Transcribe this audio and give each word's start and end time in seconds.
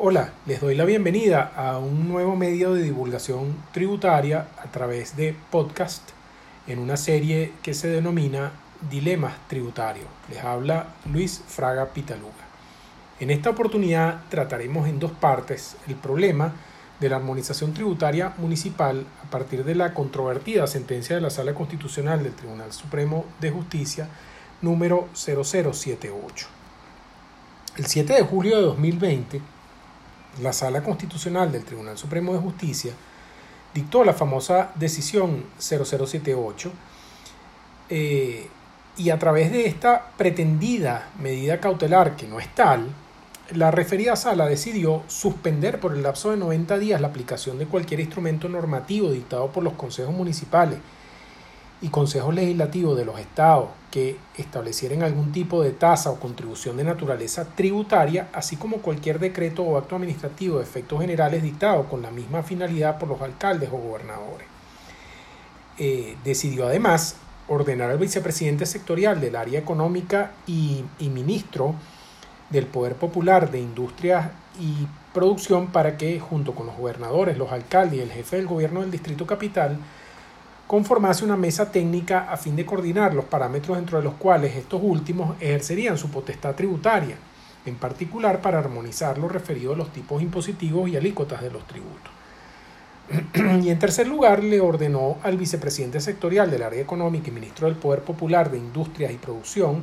Hola, 0.00 0.30
les 0.46 0.60
doy 0.60 0.76
la 0.76 0.84
bienvenida 0.84 1.52
a 1.56 1.78
un 1.78 2.08
nuevo 2.08 2.36
medio 2.36 2.72
de 2.72 2.84
divulgación 2.84 3.56
tributaria 3.72 4.46
a 4.62 4.70
través 4.70 5.16
de 5.16 5.34
podcast 5.50 6.10
en 6.68 6.78
una 6.78 6.96
serie 6.96 7.54
que 7.64 7.74
se 7.74 7.88
denomina 7.88 8.52
Dilemas 8.88 9.34
Tributarios. 9.48 10.06
Les 10.30 10.38
habla 10.44 10.94
Luis 11.12 11.42
Fraga 11.48 11.86
Pitaluga. 11.86 12.46
En 13.18 13.30
esta 13.30 13.50
oportunidad 13.50 14.20
trataremos 14.28 14.86
en 14.86 15.00
dos 15.00 15.10
partes 15.10 15.74
el 15.88 15.96
problema 15.96 16.52
de 17.00 17.08
la 17.08 17.16
armonización 17.16 17.74
tributaria 17.74 18.34
municipal 18.38 19.04
a 19.26 19.28
partir 19.28 19.64
de 19.64 19.74
la 19.74 19.94
controvertida 19.94 20.68
sentencia 20.68 21.16
de 21.16 21.22
la 21.22 21.30
Sala 21.30 21.54
Constitucional 21.54 22.22
del 22.22 22.36
Tribunal 22.36 22.72
Supremo 22.72 23.24
de 23.40 23.50
Justicia 23.50 24.08
número 24.62 25.08
0078. 25.14 26.46
El 27.78 27.86
7 27.86 28.12
de 28.12 28.22
julio 28.22 28.56
de 28.58 28.62
2020, 28.62 29.40
la 30.42 30.52
Sala 30.52 30.82
Constitucional 30.82 31.50
del 31.52 31.64
Tribunal 31.64 31.98
Supremo 31.98 32.32
de 32.32 32.40
Justicia 32.40 32.92
dictó 33.74 34.04
la 34.04 34.12
famosa 34.12 34.70
decisión 34.74 35.44
0078 35.58 36.72
eh, 37.90 38.48
y 38.96 39.10
a 39.10 39.18
través 39.18 39.52
de 39.52 39.66
esta 39.66 40.10
pretendida 40.16 41.10
medida 41.20 41.60
cautelar 41.60 42.16
que 42.16 42.26
no 42.26 42.40
es 42.40 42.52
tal, 42.54 42.88
la 43.52 43.70
referida 43.70 44.16
sala 44.16 44.46
decidió 44.46 45.02
suspender 45.06 45.80
por 45.80 45.94
el 45.94 46.02
lapso 46.02 46.30
de 46.30 46.36
90 46.36 46.78
días 46.78 47.00
la 47.00 47.08
aplicación 47.08 47.58
de 47.58 47.66
cualquier 47.66 48.00
instrumento 48.00 48.48
normativo 48.48 49.10
dictado 49.10 49.48
por 49.48 49.62
los 49.62 49.74
consejos 49.74 50.14
municipales 50.14 50.80
y 51.80 51.88
consejos 51.88 52.34
legislativos 52.34 52.96
de 52.96 53.04
los 53.04 53.18
estados 53.20 53.68
que 53.90 54.16
establecieran 54.36 55.02
algún 55.02 55.32
tipo 55.32 55.62
de 55.62 55.70
tasa 55.70 56.10
o 56.10 56.18
contribución 56.18 56.76
de 56.76 56.84
naturaleza 56.84 57.46
tributaria, 57.54 58.28
así 58.32 58.56
como 58.56 58.78
cualquier 58.78 59.18
decreto 59.18 59.62
o 59.62 59.78
acto 59.78 59.96
administrativo 59.96 60.58
de 60.58 60.64
efectos 60.64 61.00
generales 61.00 61.42
dictado 61.42 61.84
con 61.88 62.02
la 62.02 62.10
misma 62.10 62.42
finalidad 62.42 62.98
por 62.98 63.08
los 63.08 63.20
alcaldes 63.20 63.70
o 63.72 63.78
gobernadores. 63.78 64.46
Eh, 65.78 66.16
decidió 66.24 66.66
además 66.66 67.16
ordenar 67.46 67.90
al 67.90 67.98
vicepresidente 67.98 68.66
sectorial 68.66 69.20
del 69.20 69.36
área 69.36 69.58
económica 69.58 70.32
y, 70.46 70.84
y 70.98 71.08
ministro 71.08 71.74
del 72.50 72.66
Poder 72.66 72.94
Popular 72.94 73.50
de 73.50 73.60
Industrias 73.60 74.30
y 74.60 74.86
Producción 75.14 75.68
para 75.68 75.96
que, 75.96 76.20
junto 76.20 76.54
con 76.54 76.66
los 76.66 76.76
gobernadores, 76.76 77.38
los 77.38 77.50
alcaldes 77.50 77.98
y 77.98 78.02
el 78.02 78.12
jefe 78.12 78.36
del 78.36 78.46
gobierno 78.46 78.80
del 78.80 78.90
Distrito 78.90 79.26
Capital, 79.26 79.78
conformase 80.68 81.24
una 81.24 81.38
mesa 81.38 81.72
técnica 81.72 82.30
a 82.30 82.36
fin 82.36 82.54
de 82.54 82.66
coordinar 82.66 83.14
los 83.14 83.24
parámetros 83.24 83.78
dentro 83.78 83.96
de 83.96 84.04
los 84.04 84.14
cuales 84.14 84.54
estos 84.54 84.80
últimos 84.84 85.34
ejercerían 85.40 85.96
su 85.96 86.10
potestad 86.10 86.54
tributaria, 86.54 87.16
en 87.64 87.76
particular 87.76 88.42
para 88.42 88.58
armonizar 88.58 89.16
lo 89.16 89.28
referido 89.28 89.72
a 89.72 89.76
los 89.76 89.90
tipos 89.94 90.20
impositivos 90.20 90.90
y 90.90 90.96
alícuotas 90.96 91.40
de 91.40 91.50
los 91.50 91.66
tributos. 91.66 92.12
y 93.64 93.70
en 93.70 93.78
tercer 93.78 94.06
lugar, 94.06 94.44
le 94.44 94.60
ordenó 94.60 95.16
al 95.22 95.38
vicepresidente 95.38 96.00
sectorial 96.00 96.50
del 96.50 96.62
área 96.62 96.82
económica 96.82 97.28
y 97.28 97.32
ministro 97.32 97.66
del 97.66 97.76
Poder 97.76 98.02
Popular 98.02 98.50
de 98.50 98.58
Industrias 98.58 99.10
y 99.10 99.16
Producción 99.16 99.82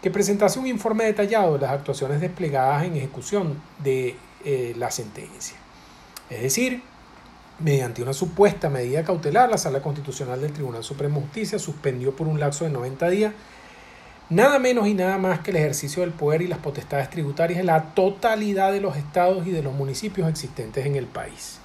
que 0.00 0.12
presentase 0.12 0.60
un 0.60 0.68
informe 0.68 1.04
detallado 1.04 1.54
de 1.54 1.62
las 1.62 1.72
actuaciones 1.72 2.20
desplegadas 2.20 2.84
en 2.84 2.96
ejecución 2.96 3.60
de 3.82 4.14
eh, 4.44 4.72
la 4.76 4.92
sentencia. 4.92 5.56
Es 6.30 6.42
decir, 6.42 6.80
mediante 7.62 8.02
una 8.02 8.12
supuesta 8.12 8.68
medida 8.68 9.04
cautelar, 9.04 9.50
la 9.50 9.58
Sala 9.58 9.80
Constitucional 9.80 10.40
del 10.40 10.52
Tribunal 10.52 10.84
Supremo 10.84 11.20
de 11.20 11.26
Justicia 11.26 11.58
suspendió 11.58 12.14
por 12.14 12.28
un 12.28 12.40
lapso 12.40 12.64
de 12.64 12.70
90 12.70 13.10
días 13.10 13.32
nada 14.30 14.58
menos 14.58 14.86
y 14.86 14.94
nada 14.94 15.18
más 15.18 15.40
que 15.40 15.50
el 15.50 15.58
ejercicio 15.58 16.02
del 16.02 16.12
poder 16.12 16.42
y 16.42 16.46
las 16.46 16.58
potestades 16.58 17.10
tributarias 17.10 17.60
en 17.60 17.66
la 17.66 17.94
totalidad 17.94 18.72
de 18.72 18.80
los 18.80 18.96
estados 18.96 19.46
y 19.46 19.50
de 19.50 19.62
los 19.62 19.74
municipios 19.74 20.28
existentes 20.28 20.86
en 20.86 20.96
el 20.96 21.06
país. 21.06 21.58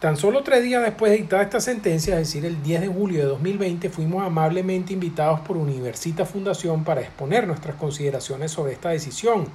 Tan 0.00 0.16
solo 0.16 0.42
tres 0.42 0.62
días 0.62 0.82
después 0.82 1.12
de 1.12 1.18
dictada 1.18 1.42
esta 1.42 1.60
sentencia, 1.60 2.14
es 2.14 2.26
decir, 2.26 2.44
el 2.44 2.62
10 2.62 2.82
de 2.82 2.88
julio 2.88 3.20
de 3.20 3.26
2020, 3.26 3.88
fuimos 3.88 4.22
amablemente 4.22 4.92
invitados 4.92 5.40
por 5.40 5.56
Universita 5.56 6.26
Fundación 6.26 6.84
para 6.84 7.00
exponer 7.00 7.46
nuestras 7.46 7.76
consideraciones 7.76 8.50
sobre 8.50 8.72
esta 8.72 8.90
decisión 8.90 9.46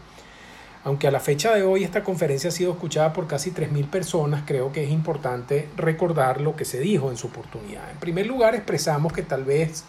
aunque 0.83 1.07
a 1.07 1.11
la 1.11 1.19
fecha 1.19 1.53
de 1.53 1.63
hoy 1.63 1.83
esta 1.83 2.03
conferencia 2.03 2.49
ha 2.49 2.53
sido 2.53 2.71
escuchada 2.71 3.11
por 3.11 3.27
casi 3.27 3.51
3.000 3.51 3.89
personas, 3.89 4.43
creo 4.45 4.71
que 4.71 4.83
es 4.83 4.91
importante 4.91 5.67
recordar 5.75 6.39
lo 6.39 6.55
que 6.55 6.65
se 6.65 6.79
dijo 6.79 7.11
en 7.11 7.17
su 7.17 7.27
oportunidad. 7.27 7.91
En 7.91 7.97
primer 7.97 8.27
lugar, 8.27 8.55
expresamos 8.55 9.11
que 9.11 9.23
tal 9.23 9.43
vez 9.43 9.83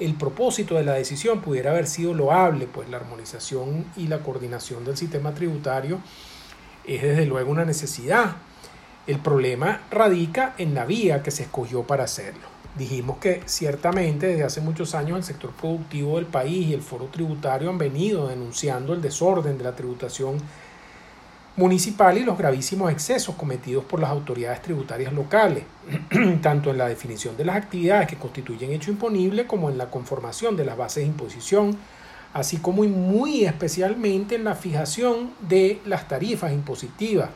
el 0.00 0.14
propósito 0.14 0.74
de 0.74 0.84
la 0.84 0.94
decisión 0.94 1.40
pudiera 1.40 1.70
haber 1.70 1.86
sido 1.86 2.14
loable, 2.14 2.66
pues 2.66 2.88
la 2.88 2.96
armonización 2.96 3.84
y 3.96 4.08
la 4.08 4.18
coordinación 4.18 4.84
del 4.84 4.96
sistema 4.96 5.34
tributario 5.34 6.00
es 6.84 7.02
desde 7.02 7.26
luego 7.26 7.50
una 7.50 7.64
necesidad. 7.64 8.36
El 9.06 9.18
problema 9.18 9.82
radica 9.90 10.54
en 10.58 10.74
la 10.74 10.84
vía 10.84 11.22
que 11.22 11.30
se 11.30 11.44
escogió 11.44 11.84
para 11.84 12.04
hacerlo. 12.04 12.53
Dijimos 12.76 13.18
que 13.18 13.42
ciertamente 13.46 14.26
desde 14.26 14.42
hace 14.42 14.60
muchos 14.60 14.96
años 14.96 15.18
el 15.18 15.24
sector 15.24 15.52
productivo 15.52 16.16
del 16.16 16.26
país 16.26 16.66
y 16.66 16.74
el 16.74 16.82
foro 16.82 17.06
tributario 17.06 17.70
han 17.70 17.78
venido 17.78 18.26
denunciando 18.26 18.94
el 18.94 19.00
desorden 19.00 19.56
de 19.56 19.64
la 19.64 19.76
tributación 19.76 20.38
municipal 21.56 22.18
y 22.18 22.24
los 22.24 22.36
gravísimos 22.36 22.90
excesos 22.90 23.36
cometidos 23.36 23.84
por 23.84 24.00
las 24.00 24.10
autoridades 24.10 24.60
tributarias 24.60 25.12
locales, 25.12 25.62
tanto 26.42 26.70
en 26.70 26.78
la 26.78 26.88
definición 26.88 27.36
de 27.36 27.44
las 27.44 27.56
actividades 27.56 28.08
que 28.08 28.16
constituyen 28.16 28.72
hecho 28.72 28.90
imponible 28.90 29.46
como 29.46 29.70
en 29.70 29.78
la 29.78 29.88
conformación 29.88 30.56
de 30.56 30.64
las 30.64 30.76
bases 30.76 31.04
de 31.04 31.10
imposición, 31.10 31.78
así 32.32 32.56
como 32.56 32.82
y 32.82 32.88
muy 32.88 33.44
especialmente 33.44 34.34
en 34.34 34.42
la 34.42 34.56
fijación 34.56 35.30
de 35.48 35.80
las 35.84 36.08
tarifas 36.08 36.52
impositivas 36.52 37.30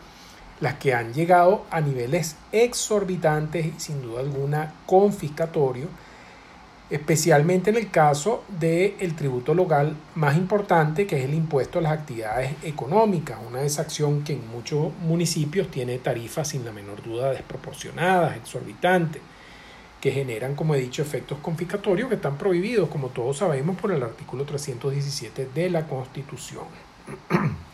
las 0.60 0.74
que 0.74 0.94
han 0.94 1.12
llegado 1.12 1.64
a 1.70 1.80
niveles 1.80 2.36
exorbitantes 2.52 3.66
y 3.66 3.74
sin 3.78 4.02
duda 4.02 4.20
alguna 4.20 4.74
confiscatorio, 4.86 5.88
especialmente 6.90 7.70
en 7.70 7.76
el 7.76 7.90
caso 7.90 8.44
del 8.48 9.14
tributo 9.14 9.54
local 9.54 9.94
más 10.14 10.36
importante, 10.36 11.06
que 11.06 11.18
es 11.18 11.24
el 11.24 11.34
impuesto 11.34 11.78
a 11.78 11.82
las 11.82 11.92
actividades 11.92 12.52
económicas, 12.62 13.38
una 13.46 13.62
exacción 13.62 14.24
que 14.24 14.32
en 14.32 14.48
muchos 14.48 14.92
municipios 15.00 15.70
tiene 15.70 15.98
tarifas 15.98 16.48
sin 16.48 16.64
la 16.64 16.72
menor 16.72 17.02
duda 17.02 17.30
desproporcionadas, 17.30 18.36
exorbitantes, 18.36 19.22
que 20.00 20.12
generan, 20.12 20.54
como 20.54 20.74
he 20.74 20.80
dicho, 20.80 21.02
efectos 21.02 21.38
confiscatorios 21.38 22.08
que 22.08 22.14
están 22.14 22.38
prohibidos, 22.38 22.88
como 22.88 23.08
todos 23.08 23.38
sabemos, 23.38 23.76
por 23.76 23.90
el 23.92 24.02
artículo 24.02 24.44
317 24.44 25.50
de 25.52 25.70
la 25.70 25.86
Constitución. 25.86 26.66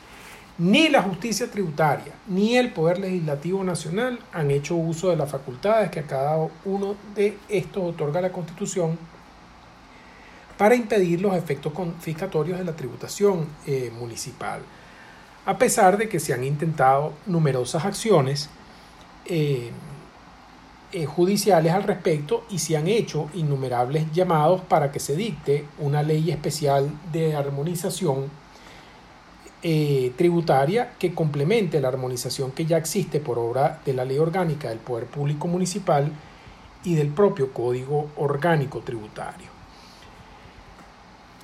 Ni 0.56 0.88
la 0.88 1.02
justicia 1.02 1.50
tributaria 1.50 2.12
ni 2.28 2.56
el 2.56 2.72
Poder 2.72 3.00
Legislativo 3.00 3.64
Nacional 3.64 4.20
han 4.32 4.52
hecho 4.52 4.76
uso 4.76 5.10
de 5.10 5.16
las 5.16 5.28
facultades 5.28 5.90
que 5.90 5.98
a 5.98 6.06
cada 6.06 6.48
uno 6.64 6.94
de 7.16 7.36
estos 7.48 7.82
otorga 7.82 8.20
la 8.20 8.30
Constitución 8.30 8.96
para 10.56 10.76
impedir 10.76 11.20
los 11.20 11.34
efectos 11.34 11.72
confiscatorios 11.72 12.56
de 12.56 12.64
la 12.64 12.76
tributación 12.76 13.48
eh, 13.66 13.92
municipal, 13.98 14.60
a 15.44 15.58
pesar 15.58 15.96
de 15.98 16.08
que 16.08 16.20
se 16.20 16.32
han 16.32 16.44
intentado 16.44 17.14
numerosas 17.26 17.84
acciones 17.84 18.48
eh, 19.26 19.72
eh, 20.92 21.06
judiciales 21.06 21.72
al 21.72 21.82
respecto 21.82 22.44
y 22.48 22.60
se 22.60 22.76
han 22.76 22.86
hecho 22.86 23.28
innumerables 23.34 24.12
llamados 24.12 24.60
para 24.60 24.92
que 24.92 25.00
se 25.00 25.16
dicte 25.16 25.64
una 25.80 26.04
ley 26.04 26.30
especial 26.30 26.88
de 27.10 27.34
armonización 27.34 28.43
eh, 29.66 30.12
tributaria 30.14 30.92
que 30.98 31.14
complemente 31.14 31.80
la 31.80 31.88
armonización 31.88 32.52
que 32.52 32.66
ya 32.66 32.76
existe 32.76 33.18
por 33.18 33.38
obra 33.38 33.80
de 33.82 33.94
la 33.94 34.04
Ley 34.04 34.18
Orgánica 34.18 34.68
del 34.68 34.78
Poder 34.78 35.06
Público 35.06 35.48
Municipal 35.48 36.12
y 36.84 36.94
del 36.94 37.08
propio 37.08 37.50
Código 37.50 38.10
Orgánico 38.16 38.80
Tributario. 38.80 39.48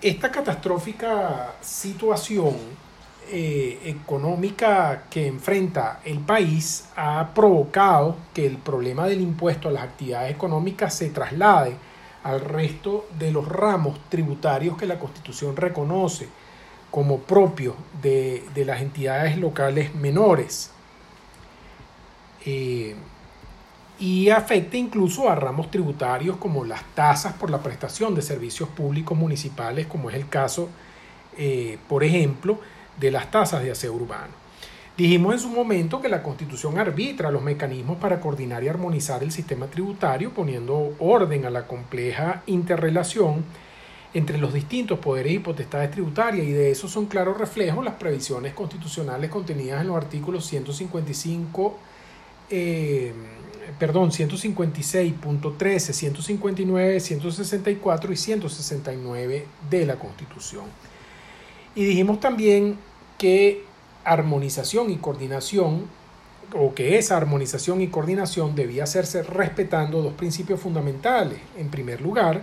Esta 0.03 0.31
catastrófica 0.31 1.55
situación 1.63 2.55
eh, 3.31 3.81
económica 3.87 5.05
que 5.09 5.27
enfrenta 5.27 6.01
el 6.05 6.19
país 6.19 6.91
ha 6.97 7.31
provocado 7.35 8.17
que 8.35 8.47
el 8.47 8.59
problema 8.59 9.07
del 9.07 9.23
impuesto 9.23 9.71
a 9.71 9.73
las 9.73 9.85
actividades 9.85 10.31
económicas 10.31 10.95
se 10.95 11.09
traslade 11.09 11.75
al 12.23 12.43
resto 12.43 13.07
de 13.19 13.33
los 13.33 13.49
ramos 13.49 13.99
tributarios 14.11 14.77
que 14.77 14.85
la 14.85 14.99
Constitución 14.99 15.57
reconoce 15.57 16.29
como 16.91 17.19
propio 17.19 17.77
de, 18.03 18.43
las 18.65 18.81
entidades 18.81 19.37
locales 19.39 19.95
menores. 19.95 20.71
Eh, 22.45 22.95
y 23.99 24.31
afecta 24.31 24.79
incluso 24.79 25.29
a 25.29 25.35
ramos 25.35 25.71
tributarios 25.71 26.39
como 26.39 26.65
las 26.65 26.83
tasas 26.95 27.35
por 27.35 27.51
la 27.51 27.63
prestación 27.63 28.15
de 28.15 28.23
servicios 28.23 28.69
públicos 28.71 29.17
municipales, 29.17 29.87
como 29.87 30.09
es 30.09 30.17
el 30.17 30.29
caso, 30.29 30.71
eh, 31.37 31.79
por 31.87 32.03
ejemplo, 32.03 32.59
de 32.99 33.11
las 33.11 33.31
tasas 33.31 33.63
de 33.63 33.71
aseo 33.71 33.93
urbano. 33.93 34.41
Dijimos 34.97 35.35
en 35.35 35.41
su 35.41 35.49
momento 35.49 36.01
que 36.01 36.09
la 36.09 36.23
Constitución 36.23 36.79
arbitra 36.79 37.31
los 37.31 37.43
mecanismos 37.43 37.99
para 37.99 38.21
coordinar 38.21 38.65
y 38.65 38.69
armonizar 38.69 39.23
el 39.23 39.33
sistema 39.33 39.67
tributario, 39.67 40.31
poniendo 40.31 40.95
orden 40.99 41.45
a 41.47 41.51
la 41.51 41.67
compleja 41.67 42.43
interrelación 42.47 43.45
entre 44.13 44.39
los 44.39 44.53
distintos 44.53 44.99
poderes 44.99 45.33
y 45.33 45.39
potestades 45.39 45.91
tributarias 45.91 46.47
y 46.47 46.51
de 46.51 46.71
eso 46.71 46.89
son 46.89 47.07
claros 47.07 47.39
reflejos 47.39 47.85
las 47.85 47.95
previsiones 47.95 48.55
constitucionales 48.55 49.31
contenidas 49.31 49.81
en 49.81 49.89
los 49.89 49.97
artículos 49.97 50.45
155, 50.47 51.79
eh, 52.51 53.13
perdón, 53.79 54.11
156.13, 54.11 55.93
159, 55.93 57.01
164 57.01 58.13
y 58.13 58.17
169 58.17 59.47
de 59.71 59.87
la 59.87 59.97
Constitución. 59.97 60.65
Y 61.77 61.85
dijimos 61.85 62.19
también 62.19 62.79
que 63.17 63.65
armonización 64.05 64.91
y 64.91 64.97
coordinación, 64.97 65.85
o 66.53 66.75
que 66.75 66.99
esa 66.99 67.17
armonización 67.17 67.81
y 67.81 67.89
coordinación 67.89 68.57
debía 68.57 68.83
hacerse 68.83 69.23
respetando 69.23 70.03
dos 70.03 70.15
principios 70.15 70.59
fundamentales. 70.59 71.39
En 71.57 71.69
primer 71.71 72.01
lugar, 72.01 72.43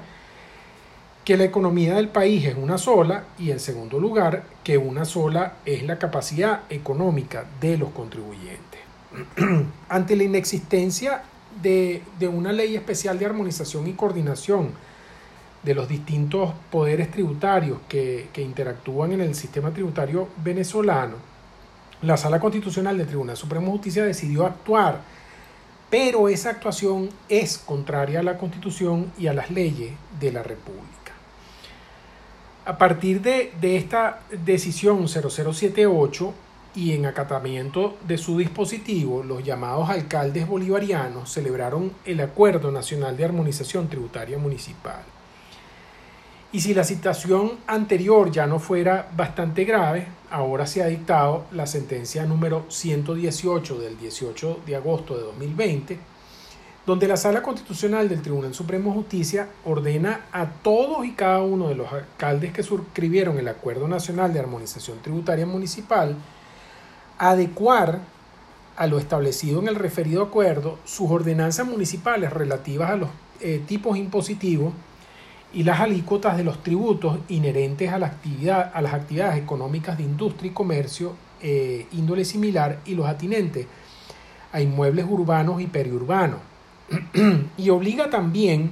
que 1.28 1.36
la 1.36 1.44
economía 1.44 1.96
del 1.96 2.08
país 2.08 2.46
es 2.46 2.56
una 2.56 2.78
sola 2.78 3.26
y 3.38 3.52
en 3.52 3.60
segundo 3.60 4.00
lugar, 4.00 4.46
que 4.64 4.78
una 4.78 5.04
sola 5.04 5.56
es 5.66 5.84
la 5.84 6.00
capacidad 6.00 6.62
económica 6.70 7.44
de 7.60 7.78
los 7.78 7.90
contribuyentes. 7.90 8.80
Ante 9.90 10.16
la 10.16 10.24
inexistencia 10.24 11.24
de, 11.62 12.02
una 12.32 12.54
ley 12.54 12.78
especial 12.78 13.20
de 13.20 13.26
armonización 13.26 13.88
y 13.88 13.92
coordinación 13.92 14.70
de 15.64 15.76
los 15.76 15.90
distintos 15.90 16.54
poderes 16.72 17.12
tributarios 17.12 17.80
que, 17.90 18.30
que 18.32 18.42
interactúan 18.42 19.12
en 19.12 19.20
el 19.20 19.36
sistema 19.36 19.72
tributario 19.72 20.30
venezolano, 20.42 21.16
la 22.04 22.16
Sala 22.16 22.40
Constitucional 22.40 22.98
del 22.98 23.08
Tribunal 23.08 23.36
Supremo 23.36 23.66
de 23.66 23.72
Justicia 23.74 24.06
decidió 24.06 24.46
actuar, 24.46 25.02
pero 25.90 26.30
esa 26.30 26.52
actuación 26.52 27.10
es 27.28 27.58
contraria 27.58 28.22
a 28.22 28.24
la 28.24 28.38
Constitución 28.38 29.12
y 29.18 29.28
a 29.28 29.34
las 29.34 29.52
leyes 29.52 29.92
de 30.22 30.32
la 30.32 30.42
República. 30.42 31.07
A 32.68 32.78
partir 32.78 33.22
de, 33.22 33.78
esta 33.78 34.20
decisión 34.44 35.08
0078 35.08 36.34
y 36.76 36.92
en 36.92 37.06
acatamiento 37.06 37.96
de 38.06 38.18
su 38.18 38.38
dispositivo, 38.38 39.24
los 39.24 39.42
llamados 39.42 39.90
alcaldes 39.90 40.46
bolivarianos 40.46 41.32
celebraron 41.32 41.94
el 42.04 42.20
Acuerdo 42.20 42.70
Nacional 42.70 43.16
de 43.16 43.24
Armonización 43.24 43.88
Tributaria 43.88 44.38
Municipal. 44.38 45.02
Y 46.52 46.60
si 46.60 46.74
la 46.74 46.84
situación 46.84 47.54
anterior 47.68 48.32
ya 48.32 48.46
no 48.48 48.60
fuera 48.60 49.08
bastante 49.16 49.64
grave, 49.64 50.06
ahora 50.30 50.68
se 50.68 50.84
ha 50.84 50.88
dictado 50.88 51.46
la 51.54 51.68
sentencia 51.68 52.26
número 52.26 52.66
118 52.68 53.80
del 53.80 53.98
18 53.98 54.60
de 54.66 54.76
agosto 54.76 55.16
de 55.16 55.24
2020, 55.24 56.00
donde 56.88 57.10
la 57.10 57.18
Sala 57.18 57.44
Constitucional 57.44 58.08
del 58.08 58.22
Tribunal 58.22 58.54
Supremo 58.54 58.92
de 58.92 58.96
Justicia 58.96 59.50
ordena 59.66 60.22
a 60.32 60.46
todos 60.46 61.06
y 61.06 61.12
cada 61.12 61.42
uno 61.42 61.68
de 61.68 61.76
los 61.76 61.92
alcaldes 61.92 62.54
que 62.54 62.64
suscribieron 62.64 63.38
el 63.38 63.50
Acuerdo 63.50 63.90
Nacional 63.90 64.32
de 64.32 64.40
Armonización 64.40 65.00
Tributaria 65.02 65.46
Municipal 65.46 66.16
adecuar 67.18 68.00
a 68.78 68.88
lo 68.88 69.00
establecido 69.00 69.60
en 69.60 69.68
el 69.68 69.76
referido 69.76 70.24
acuerdo 70.24 70.80
sus 70.86 71.12
ordenanzas 71.12 71.68
municipales 71.68 72.32
relativas 72.32 72.92
a 72.92 72.96
los 72.96 73.10
eh, 73.42 73.62
tipos 73.68 73.98
impositivos 73.98 74.72
y 75.54 75.64
las 75.64 75.82
alícuotas 75.82 76.38
de 76.38 76.46
los 76.46 76.64
tributos 76.64 77.20
inherentes 77.28 77.92
a, 77.92 78.00
las 78.00 78.14
actividades 78.14 79.38
económicas 79.38 79.98
de 79.98 80.04
industria 80.04 80.52
y 80.52 80.54
comercio 80.54 81.16
eh, 81.42 81.86
índole 81.92 82.24
similar 82.24 82.80
y 82.86 82.96
los 82.96 83.08
atinentes 83.08 83.68
a 84.54 84.62
inmuebles 84.62 85.06
urbanos 85.10 85.60
y 85.60 85.68
periurbanos 85.68 86.47
y 87.58 87.70
obliga 87.70 88.10
también 88.10 88.72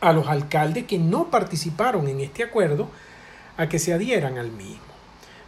a 0.00 0.12
los 0.12 0.28
alcaldes 0.28 0.84
que 0.84 0.98
no 0.98 1.30
participaron 1.30 2.08
en 2.08 2.20
este 2.20 2.42
acuerdo 2.42 2.88
a 3.56 3.68
que 3.68 3.78
se 3.78 3.92
adhieran 3.92 4.38
al 4.38 4.50
mismo. 4.52 4.86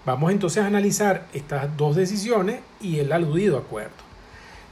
Vamos 0.05 0.33
entonces 0.33 0.63
a 0.63 0.67
analizar 0.67 1.27
estas 1.35 1.77
dos 1.77 1.97
decisiones 1.97 2.61
y 2.81 2.99
el 2.99 3.13
aludido 3.13 3.59
acuerdo. 3.59 4.09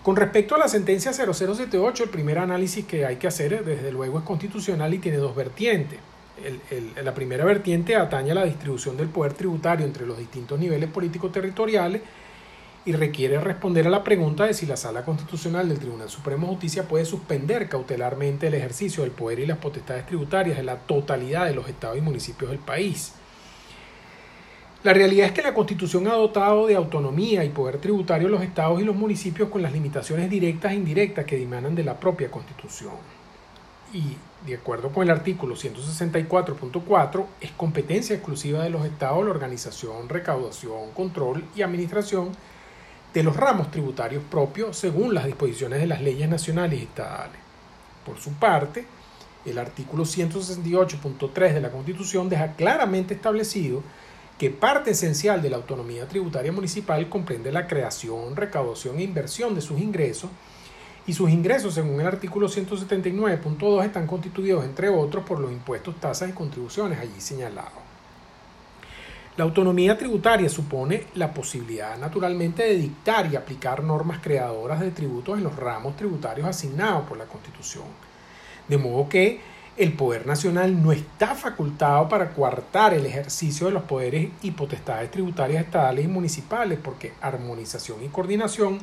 Con 0.03 0.17
respecto 0.17 0.55
a 0.55 0.59
la 0.59 0.69
sentencia 0.69 1.13
0078, 1.13 2.05
el 2.05 2.11
primer 2.11 2.39
análisis 2.39 2.85
que 2.87 3.05
hay 3.05 3.17
que 3.17 3.27
hacer 3.27 3.65
desde 3.65 3.91
luego 3.93 4.19
es 4.19 4.25
constitucional 4.25 4.95
y 4.95 4.99
tiene 4.99 5.19
dos 5.19 5.35
vertientes. 5.35 5.99
la 7.03 7.13
primera 7.15 7.45
vertiente 7.45 7.97
atañe 7.97 8.31
a 8.31 8.35
la 8.35 8.45
distribución 8.45 8.97
del 8.97 9.09
poder 9.09 9.33
tributario 9.35 9.85
entre 9.85 10.07
los 10.07 10.17
distintos 10.17 10.59
niveles 10.59 10.89
políticos 10.91 11.33
territoriales 11.33 12.03
y 12.87 12.93
requiere 12.93 13.41
responder 13.41 13.89
a 13.89 13.91
la 13.91 14.05
pregunta 14.05 14.47
de 14.47 14.55
si 14.55 14.65
la 14.65 14.77
Sala 14.77 15.05
Constitucional 15.05 15.69
del 15.69 15.81
Tribunal 15.81 16.09
Supremo 16.09 16.47
de 16.47 16.53
Justicia 16.53 16.87
puede 16.87 17.05
suspender 17.05 17.69
cautelarmente 17.69 18.47
el 18.47 18.55
ejercicio 18.55 19.03
del 19.03 19.11
poder 19.11 19.41
y 19.41 19.47
las 19.47 19.59
potestades 19.59 20.07
tributarias 20.07 20.57
de 20.57 20.63
la 20.63 20.77
totalidad 20.77 21.47
de 21.47 21.55
los 21.55 21.69
estados 21.69 21.99
y 21.99 22.01
municipios 22.01 22.53
del 22.53 22.61
país. 22.61 23.13
La 24.85 24.93
realidad 24.93 25.27
es 25.27 25.33
que 25.33 25.43
la 25.43 25.53
Constitución 25.53 26.07
ha 26.07 26.13
dotado 26.13 26.69
de 26.69 26.77
autonomía 26.77 27.43
y 27.45 27.49
poder 27.49 27.79
tributario 27.79 28.29
a 28.29 28.31
los 28.31 28.43
estados 28.43 28.81
y 28.81 28.85
los 28.85 28.95
municipios 28.95 29.49
con 29.49 29.63
las 29.63 29.73
limitaciones 29.73 30.31
directas 30.31 30.71
e 30.71 30.77
indirectas 30.77 31.25
que 31.25 31.37
dimanan 31.37 31.75
de 31.75 31.83
la 31.83 31.99
propia 31.99 32.31
Constitución. 32.31 32.95
Y 33.93 34.17
de 34.47 34.55
acuerdo 34.55 34.91
con 34.91 35.03
el 35.03 35.11
artículo 35.11 35.57
164.4, 35.57 37.25
es 37.41 37.51
competencia 37.51 38.15
exclusiva 38.15 38.63
de 38.63 38.71
los 38.71 38.85
estados 38.85 39.25
la 39.25 39.33
organización, 39.33 40.09
recaudación, 40.09 40.93
control 40.95 41.43
y 41.57 41.63
administración 41.63 42.31
de 43.17 43.23
los 43.23 43.35
ramos 43.35 43.71
tributarios 43.71 44.23
propios 44.31 44.77
según 44.77 45.15
las 45.15 45.25
disposiciones 45.25 45.81
de 45.81 45.87
las 45.87 46.03
leyes 46.03 46.29
nacionales 46.29 46.81
y 46.81 46.83
estatales. 46.83 47.39
Por 48.05 48.19
su 48.19 48.33
parte, 48.35 48.85
el 49.47 49.57
artículo 49.57 50.05
168.3 50.05 51.55
de 51.55 51.61
la 51.63 51.71
Constitución 51.71 52.29
deja 52.29 52.53
claramente 52.53 53.15
establecido 53.15 53.83
que 54.39 54.51
parte 54.51 54.91
esencial 54.91 55.41
de 55.41 55.49
la 55.49 55.57
autonomía 55.57 56.07
tributaria 56.07 56.53
municipal 56.53 57.09
comprende 57.09 57.51
la 57.51 57.67
creación, 57.67 58.37
recaudación 58.37 58.99
e 58.99 59.05
inversión 59.05 59.55
de 59.55 59.63
sus 59.63 59.81
ingresos, 59.81 60.29
y 61.07 61.15
sus 61.15 61.31
ingresos, 61.31 61.73
según 61.73 61.99
el 62.03 62.07
artículo 62.07 62.49
179.2, 62.49 63.83
están 63.83 64.07
constituidos, 64.07 64.63
entre 64.63 64.91
otros, 64.91 65.25
por 65.25 65.41
los 65.41 65.51
impuestos, 65.51 65.99
tasas 65.99 66.29
y 66.29 66.33
contribuciones 66.33 66.99
allí 66.99 67.19
señalados. 67.19 67.86
La 69.37 69.45
autonomía 69.45 69.99
tributaria 69.99 70.49
supone 70.49 71.09
la 71.15 71.35
posibilidad 71.35 71.99
naturalmente 71.99 72.63
de 72.63 72.77
dictar 72.77 73.31
y 73.31 73.37
aplicar 73.37 73.85
normas 73.85 74.21
creadoras 74.23 74.81
de 74.81 74.91
tributos 74.91 75.37
en 75.37 75.45
los 75.45 75.57
ramos 75.57 75.95
tributarios 75.95 76.49
asignados 76.49 77.07
por 77.07 77.19
la 77.19 77.27
Constitución. 77.27 77.85
De 78.67 78.79
modo 78.79 79.11
que 79.11 79.41
el 79.77 79.93
poder 79.93 80.27
nacional 80.27 80.83
no 80.83 80.91
está 80.91 81.35
facultado 81.35 82.09
para 82.09 82.31
coartar 82.31 82.95
el 82.95 83.05
ejercicio 83.05 83.67
de 83.67 83.75
los 83.75 83.83
poderes 83.83 84.31
y 84.41 84.53
potestades 84.53 85.11
tributarias 85.11 85.67
estatales 85.67 86.07
y 86.07 86.09
municipales, 86.09 86.79
porque 86.83 87.13
armonización 87.21 88.03
y 88.03 88.09
coordinación 88.09 88.79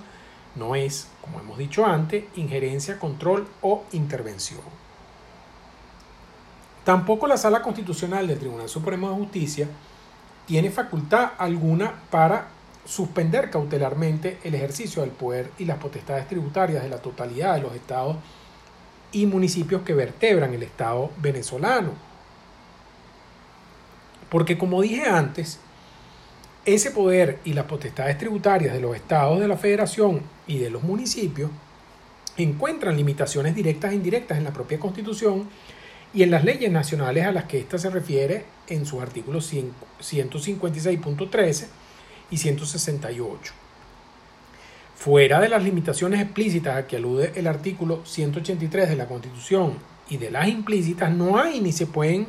no 0.56 0.76
es, 0.76 1.08
como 1.22 1.40
hemos 1.40 1.58
dicho 1.58 1.84
antes, 1.84 2.26
injerencia, 2.36 3.00
control 3.00 3.48
o 3.64 3.86
intervención. 3.92 4.62
Tampoco 6.84 7.26
la 7.26 7.38
Sala 7.38 7.64
Constitucional 7.64 8.28
del 8.28 8.38
Tribunal 8.38 8.70
Supremo 8.70 9.10
de 9.10 9.16
Justicia 9.16 9.68
tiene 10.46 10.70
facultad 10.70 11.32
alguna 11.38 11.94
para 12.10 12.48
suspender 12.86 13.50
cautelarmente 13.50 14.40
el 14.44 14.56
ejercicio 14.56 15.02
del 15.02 15.12
poder 15.12 15.52
y 15.58 15.66
las 15.66 15.78
potestades 15.78 16.28
tributarias 16.28 16.84
de 16.84 16.90
la 16.90 16.98
totalidad 16.98 17.56
de 17.56 17.62
los 17.62 17.74
estados 17.76 18.18
y 19.12 19.26
municipios 19.26 19.84
que 19.84 19.94
vertebran 19.94 20.54
el 20.54 20.64
Estado 20.64 21.12
venezolano. 21.18 21.92
Porque 24.30 24.58
como 24.58 24.82
dije 24.82 25.08
antes, 25.08 25.60
ese 26.66 26.92
poder 26.92 27.40
y 27.44 27.54
las 27.54 27.66
potestades 27.66 28.18
tributarias 28.18 28.74
de 28.74 28.82
los 28.82 28.96
estados 28.96 29.40
de 29.40 29.48
la 29.48 29.58
federación 29.58 30.22
y 30.48 30.58
de 30.58 30.70
los 30.70 30.84
municipios 30.84 31.52
encuentran 32.38 32.98
limitaciones 32.98 33.54
directas 33.54 33.92
e 33.92 33.96
indirectas 33.96 34.38
en 34.38 34.46
la 34.46 34.54
propia 34.54 34.80
constitución 34.80 35.48
y 36.14 36.24
en 36.24 36.32
las 36.32 36.44
leyes 36.44 36.70
nacionales 36.72 37.26
a 37.26 37.32
las 37.32 37.46
que 37.46 37.60
ésta 37.60 37.78
se 37.78 37.90
refiere 37.90 38.44
en 38.68 38.86
sus 38.86 39.02
artículos 39.02 39.54
156.13 39.54 41.68
y 42.30 42.38
168. 42.38 43.54
Fuera 44.96 45.40
de 45.42 45.50
las 45.50 45.64
limitaciones 45.64 46.22
explícitas 46.22 46.78
a 46.78 46.88
que 46.88 46.98
alude 46.98 47.32
el 47.36 47.48
artículo 47.48 48.06
183 48.06 48.90
de 48.90 48.96
la 48.96 49.08
Constitución 49.08 49.78
y 50.10 50.18
de 50.18 50.30
las 50.32 50.48
implícitas, 50.48 51.12
no 51.12 51.38
hay 51.38 51.60
ni 51.60 51.72
se 51.72 51.88
pueden 51.88 52.28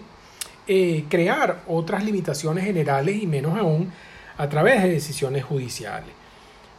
eh, 0.66 1.04
crear 1.08 1.62
otras 1.68 2.04
limitaciones 2.04 2.64
generales 2.64 3.22
y 3.22 3.26
menos 3.26 3.58
aún 3.58 3.92
a 4.38 4.48
través 4.48 4.82
de 4.82 4.88
decisiones 4.88 5.44
judiciales, 5.44 6.10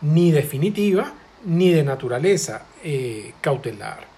ni 0.01 0.31
definitivas 0.31 1.13
ni 1.45 1.71
de 1.71 1.83
naturaleza 1.83 2.65
eh, 2.83 3.33
cautelar. 3.41 4.14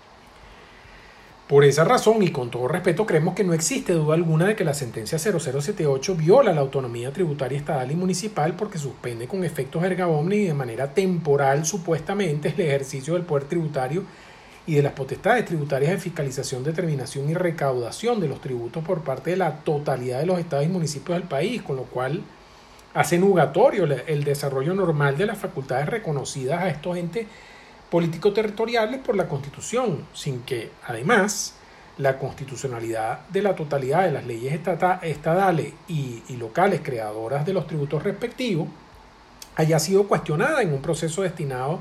Por 1.47 1.63
esa 1.63 1.85
razón 1.85 2.21
y 2.23 2.31
con 2.31 2.51
todo 2.51 2.67
respeto 2.67 3.05
creemos 3.05 3.33
que 3.33 3.45
no 3.45 3.53
existe 3.53 3.93
duda 3.93 4.15
alguna 4.15 4.47
de 4.47 4.55
que 4.57 4.65
la 4.65 4.73
sentencia 4.73 5.17
0078 5.17 6.15
viola 6.15 6.51
la 6.51 6.59
autonomía 6.59 7.13
tributaria 7.13 7.57
estatal 7.57 7.89
y 7.89 7.95
municipal 7.95 8.53
porque 8.57 8.77
suspende 8.77 9.29
con 9.29 9.45
efectos 9.45 9.81
erga 9.81 10.09
y 10.29 10.43
de 10.43 10.53
manera 10.53 10.93
temporal 10.93 11.65
supuestamente 11.65 12.49
el 12.49 12.59
ejercicio 12.59 13.13
del 13.13 13.23
poder 13.23 13.45
tributario 13.45 14.03
y 14.65 14.75
de 14.75 14.81
las 14.81 14.91
potestades 14.91 15.45
tributarias 15.45 15.91
de 15.91 15.99
fiscalización, 15.99 16.65
determinación 16.65 17.29
y 17.29 17.33
recaudación 17.33 18.19
de 18.19 18.27
los 18.27 18.41
tributos 18.41 18.83
por 18.83 19.05
parte 19.05 19.29
de 19.29 19.37
la 19.37 19.59
totalidad 19.59 20.19
de 20.19 20.25
los 20.25 20.39
estados 20.39 20.65
y 20.65 20.69
municipios 20.69 21.17
del 21.17 21.29
país, 21.29 21.61
con 21.61 21.77
lo 21.77 21.83
cual 21.83 22.23
hace 22.93 23.17
nugatorio 23.17 23.85
el 23.85 24.25
desarrollo 24.25 24.73
normal 24.73 25.17
de 25.17 25.27
las 25.27 25.37
facultades 25.37 25.87
reconocidas 25.87 26.61
a 26.61 26.67
estos 26.67 26.97
entes 26.97 27.25
político-territoriales 27.89 28.99
por 28.99 29.15
la 29.15 29.27
Constitución, 29.27 30.05
sin 30.13 30.41
que, 30.41 30.71
además, 30.85 31.53
la 31.97 32.19
constitucionalidad 32.19 33.27
de 33.29 33.41
la 33.41 33.55
totalidad 33.55 34.03
de 34.03 34.11
las 34.11 34.25
leyes 34.25 34.59
estadales 35.01 35.73
y, 35.87 36.21
y, 36.29 36.37
locales 36.37 36.81
creadoras 36.83 37.45
de 37.45 37.53
los 37.53 37.65
tributos 37.65 38.03
respectivos 38.03 38.67
haya 39.55 39.79
sido 39.79 40.07
cuestionada 40.07 40.61
en 40.61 40.73
un 40.73 40.81
proceso 40.81 41.23
destinado 41.23 41.79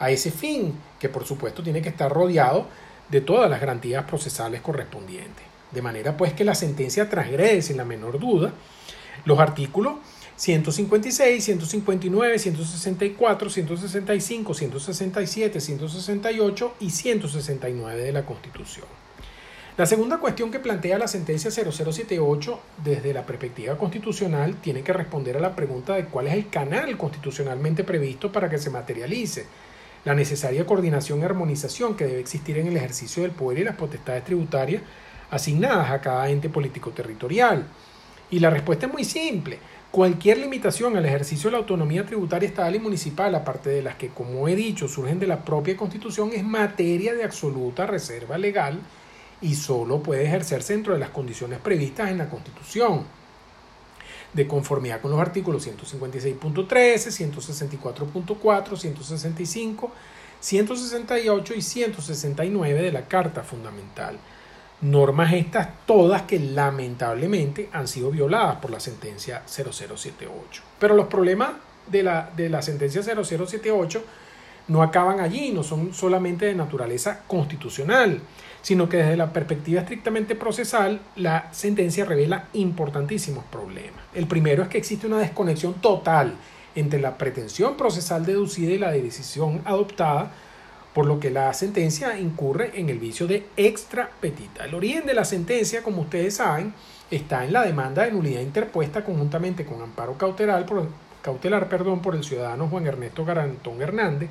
a 0.00 0.10
ese 0.10 0.32
fin, 0.32 0.74
que 0.98 1.08
por 1.08 1.24
supuesto 1.24 1.62
tiene 1.62 1.80
que 1.80 1.90
estar 1.90 2.12
rodeado 2.12 2.66
de 3.08 3.20
todas 3.20 3.48
las 3.48 3.60
garantías 3.60 4.04
procesales 4.04 4.60
correspondientes. 4.60 5.44
De 5.70 5.82
manera 5.82 6.16
pues 6.16 6.32
que 6.32 6.44
la 6.44 6.54
sentencia 6.54 7.08
transgrede 7.08 7.62
sin 7.62 7.76
la 7.76 7.84
menor 7.84 8.18
duda 8.18 8.52
los 9.24 9.38
artículos 9.38 9.94
156, 10.36 11.42
159, 11.42 12.38
164, 12.38 13.50
165, 13.50 14.54
167, 14.54 15.60
168 15.60 16.74
y 16.80 16.90
169 16.90 18.02
de 18.02 18.12
la 18.12 18.26
Constitución. 18.26 18.86
La 19.78 19.84
segunda 19.84 20.18
cuestión 20.18 20.50
que 20.50 20.58
plantea 20.58 20.98
la 20.98 21.06
sentencia 21.06 21.50
0078 21.50 22.60
desde 22.82 23.12
la 23.12 23.26
perspectiva 23.26 23.76
constitucional 23.76 24.56
tiene 24.56 24.82
que 24.82 24.94
responder 24.94 25.36
a 25.36 25.40
la 25.40 25.54
pregunta 25.54 25.94
de 25.94 26.06
cuál 26.06 26.28
es 26.28 26.32
el 26.32 26.48
canal 26.48 26.96
constitucionalmente 26.96 27.84
previsto 27.84 28.32
para 28.32 28.48
que 28.48 28.56
se 28.56 28.70
materialice 28.70 29.44
la 30.06 30.14
necesaria 30.14 30.64
coordinación 30.64 31.20
y 31.20 31.24
armonización 31.24 31.94
que 31.94 32.06
debe 32.06 32.20
existir 32.20 32.56
en 32.56 32.68
el 32.68 32.76
ejercicio 32.76 33.22
del 33.22 33.32
poder 33.32 33.58
y 33.58 33.64
las 33.64 33.76
potestades 33.76 34.24
tributarias 34.24 34.82
asignadas 35.30 35.90
a 35.90 36.00
cada 36.00 36.30
ente 36.30 36.48
político 36.48 36.92
territorial. 36.92 37.66
Y 38.30 38.38
la 38.38 38.48
respuesta 38.48 38.86
es 38.86 38.92
muy 38.92 39.04
simple. 39.04 39.58
Cualquier 39.90 40.38
limitación 40.38 40.96
al 40.96 41.06
ejercicio 41.06 41.48
de 41.48 41.52
la 41.52 41.58
autonomía 41.58 42.04
tributaria 42.04 42.48
estatal 42.48 42.74
y 42.74 42.78
municipal, 42.78 43.34
aparte 43.34 43.70
de 43.70 43.82
las 43.82 43.94
que, 43.96 44.08
como 44.08 44.46
he 44.46 44.54
dicho, 44.54 44.88
surgen 44.88 45.18
de 45.18 45.26
la 45.26 45.44
propia 45.44 45.76
Constitución, 45.76 46.30
es 46.34 46.44
materia 46.44 47.14
de 47.14 47.24
absoluta 47.24 47.86
reserva 47.86 48.36
legal 48.36 48.80
y 49.40 49.54
solo 49.54 50.02
puede 50.02 50.24
ejercerse 50.24 50.74
dentro 50.74 50.92
de 50.92 50.98
las 50.98 51.10
condiciones 51.10 51.60
previstas 51.60 52.10
en 52.10 52.18
la 52.18 52.28
Constitución 52.28 53.04
de 54.32 54.46
conformidad 54.46 55.00
con 55.00 55.10
los 55.10 55.20
artículos 55.20 55.66
156.13, 55.66 57.32
164.4, 57.32 58.76
165, 58.76 59.90
168 60.40 61.54
y 61.54 61.62
169 61.62 62.82
de 62.82 62.92
la 62.92 63.08
Carta 63.08 63.42
Fundamental. 63.42 64.18
Normas 64.80 65.32
estas 65.32 65.68
todas 65.86 66.22
que 66.22 66.38
lamentablemente 66.38 67.68
han 67.72 67.88
sido 67.88 68.10
violadas 68.10 68.56
por 68.56 68.70
la 68.70 68.80
sentencia 68.80 69.42
0078. 69.46 70.62
Pero 70.78 70.94
los 70.94 71.06
problemas 71.06 71.50
de 71.86 72.02
la, 72.02 72.30
de 72.36 72.48
la 72.48 72.62
sentencia 72.62 73.02
0078 73.02 74.04
no 74.68 74.82
acaban 74.82 75.20
allí, 75.20 75.52
no 75.52 75.62
son 75.62 75.94
solamente 75.94 76.46
de 76.46 76.54
naturaleza 76.54 77.20
constitucional 77.26 78.20
sino 78.66 78.88
que 78.88 78.96
desde 78.96 79.16
la 79.16 79.32
perspectiva 79.32 79.82
estrictamente 79.82 80.34
procesal, 80.34 80.98
la 81.14 81.52
sentencia 81.52 82.04
revela 82.04 82.48
importantísimos 82.54 83.44
problemas. 83.44 84.00
El 84.12 84.26
primero 84.26 84.64
es 84.64 84.68
que 84.68 84.76
existe 84.76 85.06
una 85.06 85.18
desconexión 85.18 85.74
total 85.74 86.34
entre 86.74 87.00
la 87.00 87.16
pretensión 87.16 87.76
procesal 87.76 88.26
deducida 88.26 88.72
y 88.72 88.78
la 88.78 88.90
decisión 88.90 89.62
adoptada, 89.64 90.32
por 90.96 91.04
lo 91.04 91.20
que 91.20 91.28
la 91.30 91.52
sentencia 91.52 92.18
incurre 92.18 92.70
en 92.72 92.88
el 92.88 92.98
vicio 92.98 93.26
de 93.26 93.44
extra 93.58 94.08
petita. 94.18 94.64
El 94.64 94.74
origen 94.74 95.04
de 95.04 95.12
la 95.12 95.26
sentencia, 95.26 95.82
como 95.82 96.00
ustedes 96.00 96.36
saben, 96.36 96.72
está 97.10 97.44
en 97.44 97.52
la 97.52 97.66
demanda 97.66 98.02
de 98.02 98.12
nulidad 98.12 98.40
interpuesta 98.40 99.04
conjuntamente 99.04 99.66
con 99.66 99.82
amparo 99.82 100.16
cautelar 100.16 100.64
por, 100.64 100.88
cautelar, 101.20 101.68
perdón, 101.68 102.00
por 102.00 102.14
el 102.14 102.24
ciudadano 102.24 102.68
Juan 102.68 102.86
Ernesto 102.86 103.26
Garantón 103.26 103.82
Hernández, 103.82 104.30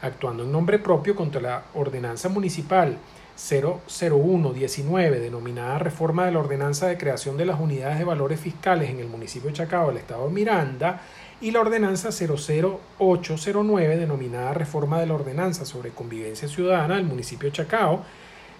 actuando 0.00 0.44
en 0.44 0.52
nombre 0.52 0.78
propio 0.78 1.14
contra 1.14 1.42
la 1.42 1.64
ordenanza 1.74 2.30
municipal 2.30 2.96
00119, 3.36 5.20
denominada 5.20 5.78
Reforma 5.78 6.24
de 6.24 6.32
la 6.32 6.38
Ordenanza 6.38 6.86
de 6.86 6.96
Creación 6.96 7.36
de 7.36 7.44
las 7.44 7.60
Unidades 7.60 7.98
de 7.98 8.04
Valores 8.04 8.40
Fiscales 8.40 8.88
en 8.88 8.98
el 8.98 9.08
municipio 9.08 9.50
de 9.50 9.56
Chacao, 9.56 9.90
el 9.90 9.98
estado 9.98 10.26
de 10.26 10.32
Miranda, 10.32 11.02
y 11.42 11.50
la 11.50 11.60
Ordenanza 11.60 12.10
00809, 12.10 13.96
denominada 13.96 14.54
Reforma 14.54 15.00
de 15.00 15.06
la 15.06 15.14
Ordenanza 15.14 15.64
sobre 15.64 15.90
Convivencia 15.90 16.46
Ciudadana 16.46 16.94
del 16.94 17.04
municipio 17.04 17.50
de 17.50 17.56
Chacao, 17.56 18.04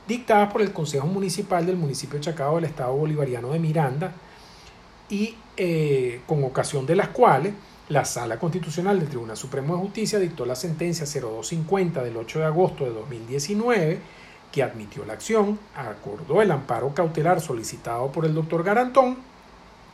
dictadas 0.09 0.53
por 0.53 0.63
el 0.63 0.73
Consejo 0.73 1.07
Municipal 1.07 1.65
del 1.65 1.77
municipio 1.77 2.19
de 2.19 2.25
Chacao 2.25 2.57
del 2.57 2.65
estado 2.65 2.93
bolivariano 2.95 3.53
de 3.53 3.61
Miranda, 3.61 4.13
y 5.09 5.37
eh, 5.57 6.23
con 6.27 6.43
ocasión 6.43 6.85
de 6.85 6.97
las 6.97 7.09
cuales 7.09 7.55
la 7.89 8.05
Sala 8.05 8.39
Constitucional 8.41 8.99
del 8.99 9.09
Tribunal 9.09 9.37
Supremo 9.37 9.77
de 9.77 9.83
Justicia 9.83 10.19
dictó 10.19 10.45
la 10.45 10.57
sentencia 10.57 11.07
0250 11.07 12.03
del 12.03 12.17
8 12.17 12.41
de 12.41 12.45
agosto 12.47 12.85
de 12.85 12.91
2019 12.91 14.01
que 14.51 14.63
admitió 14.63 15.05
la 15.05 15.13
acción, 15.13 15.59
acordó 15.77 16.43
el 16.43 16.51
amparo 16.51 16.93
cautelar 16.95 17.41
solicitado 17.41 18.11
por 18.11 18.25
el 18.25 18.35
doctor 18.35 18.65
Garantón 18.65 19.19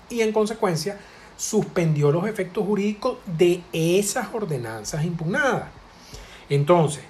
y 0.08 0.22
en 0.22 0.32
consecuencia 0.32 0.98
suspendió 1.38 2.10
los 2.10 2.26
efectos 2.26 2.66
jurídicos 2.66 3.18
de 3.24 3.62
esas 3.72 4.34
ordenanzas 4.34 5.04
impugnadas. 5.04 5.68
Entonces, 6.50 7.04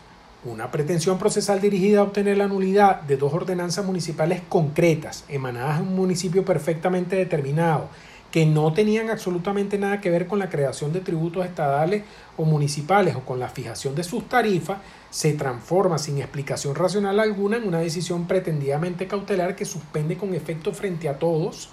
una 0.45 0.71
pretensión 0.71 1.19
procesal 1.19 1.61
dirigida 1.61 2.01
a 2.01 2.03
obtener 2.05 2.37
la 2.37 2.47
nulidad 2.47 3.01
de 3.01 3.17
dos 3.17 3.33
ordenanzas 3.33 3.85
municipales 3.85 4.43
concretas, 4.49 5.25
emanadas 5.29 5.79
de 5.79 5.85
un 5.85 5.97
municipio 5.97 6.45
perfectamente 6.45 7.17
determinado, 7.17 7.89
que 8.31 8.45
no 8.45 8.75
tenían 8.75 9.09
absolutamente 9.09 9.79
nada 9.79 10.03
que 10.03 10.11
ver 10.11 10.27
con 10.27 10.39
la 10.39 10.51
creación 10.51 10.93
de 10.93 11.01
tributos 11.01 11.47
estadales 11.47 12.05
o 12.37 12.45
municipales 12.45 13.17
o 13.17 13.21
con 13.21 13.41
la 13.41 13.49
fijación 13.49 13.95
de 13.95 14.05
sus 14.05 14.29
tarifas, 14.29 14.79
se 15.09 15.33
transforma 15.33 15.97
sin 15.97 16.19
explicación 16.19 16.75
racional 16.75 17.19
alguna 17.19 17.57
en 17.57 17.67
una 17.67 17.81
decisión 17.81 18.27
pretendidamente 18.27 19.07
cautelar 19.07 19.57
que 19.57 19.65
suspende 19.65 20.19
con 20.19 20.35
efecto 20.35 20.75
frente 20.75 21.09
a 21.09 21.19
todos 21.19 21.71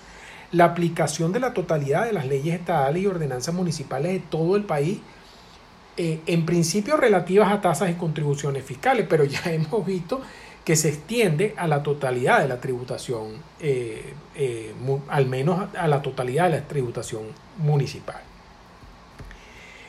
la 0.51 0.65
aplicación 0.65 1.31
de 1.31 1.39
la 1.39 1.53
totalidad 1.53 2.05
de 2.05 2.13
las 2.13 2.27
leyes 2.27 2.59
estadales 2.59 3.03
y 3.03 3.07
ordenanzas 3.07 3.53
municipales 3.53 4.13
de 4.13 4.19
todo 4.19 4.55
el 4.55 4.63
país, 4.63 4.99
eh, 5.97 6.19
en 6.25 6.45
principio 6.45 6.97
relativas 6.97 7.51
a 7.51 7.61
tasas 7.61 7.89
y 7.89 7.93
contribuciones 7.93 8.65
fiscales, 8.65 9.05
pero 9.09 9.23
ya 9.23 9.41
hemos 9.45 9.85
visto 9.85 10.21
que 10.65 10.75
se 10.75 10.89
extiende 10.89 11.53
a 11.57 11.67
la 11.67 11.83
totalidad 11.83 12.41
de 12.41 12.47
la 12.47 12.59
tributación, 12.59 13.33
eh, 13.59 14.13
eh, 14.35 14.73
al 15.09 15.27
menos 15.27 15.69
a 15.77 15.87
la 15.87 16.01
totalidad 16.01 16.45
de 16.45 16.59
la 16.59 16.67
tributación 16.67 17.23
municipal. 17.57 18.21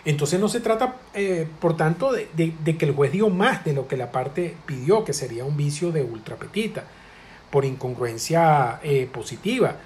Entonces 0.05 0.39
no 0.39 0.49
se 0.49 0.61
trata, 0.61 0.97
por 1.61 1.77
tanto, 1.77 2.13
de, 2.13 2.77
que 2.79 2.85
el 2.85 2.95
juez 2.95 3.11
dio 3.11 3.29
más 3.29 3.65
de 3.65 3.73
lo 3.73 3.89
que 3.89 3.97
la 3.97 4.13
parte 4.13 4.55
pidió, 4.65 5.03
que 5.03 5.13
sería 5.13 5.45
un 5.45 5.57
vicio 5.57 5.91
de 5.91 6.05
ultrapetita, 6.05 6.85
por 7.51 7.65
incongruencia 7.65 8.81
positiva, 9.13 9.79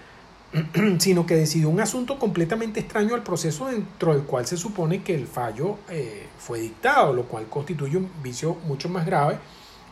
sino 0.99 1.27
que 1.27 1.37
decidió 1.37 1.69
un 1.69 1.81
asunto 1.81 2.19
completamente 2.19 2.81
extraño 2.81 3.15
al 3.15 3.23
proceso 3.23 3.67
dentro 3.67 4.15
del 4.15 4.25
cual 4.25 4.47
se 4.47 4.57
supone 4.57 5.03
que 5.03 5.15
el 5.15 5.27
fallo 5.27 5.79
fue 6.39 6.61
dictado, 6.61 7.13
lo 7.13 7.25
cual 7.25 7.47
constituye 7.49 7.97
un 7.97 8.11
vicio 8.23 8.57
mucho 8.67 8.89
más 8.89 9.07
grave 9.07 9.39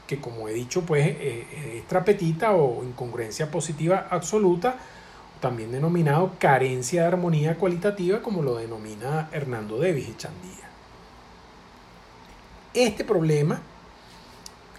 que 0.09 0.19
como 0.19 0.49
he 0.49 0.55
dicho, 0.55 0.83
pues 0.83 1.07
eh, 1.07 1.17
eh, 1.21 1.79
es 1.79 1.87
trapetita 1.87 2.53
o 2.53 2.83
incongruencia 2.83 3.51
positiva 3.51 4.09
absoluta, 4.11 4.77
también 5.39 5.71
denominado 5.71 6.33
carencia 6.41 7.03
de 7.03 7.09
armonía 7.09 7.57
cualitativa, 7.57 8.21
como 8.21 8.43
lo 8.43 8.57
denomina 8.57 9.29
Hernando 9.31 9.79
Davis 9.79 10.09
Echandía. 10.09 10.67
Este 12.75 13.05
problema 13.05 13.61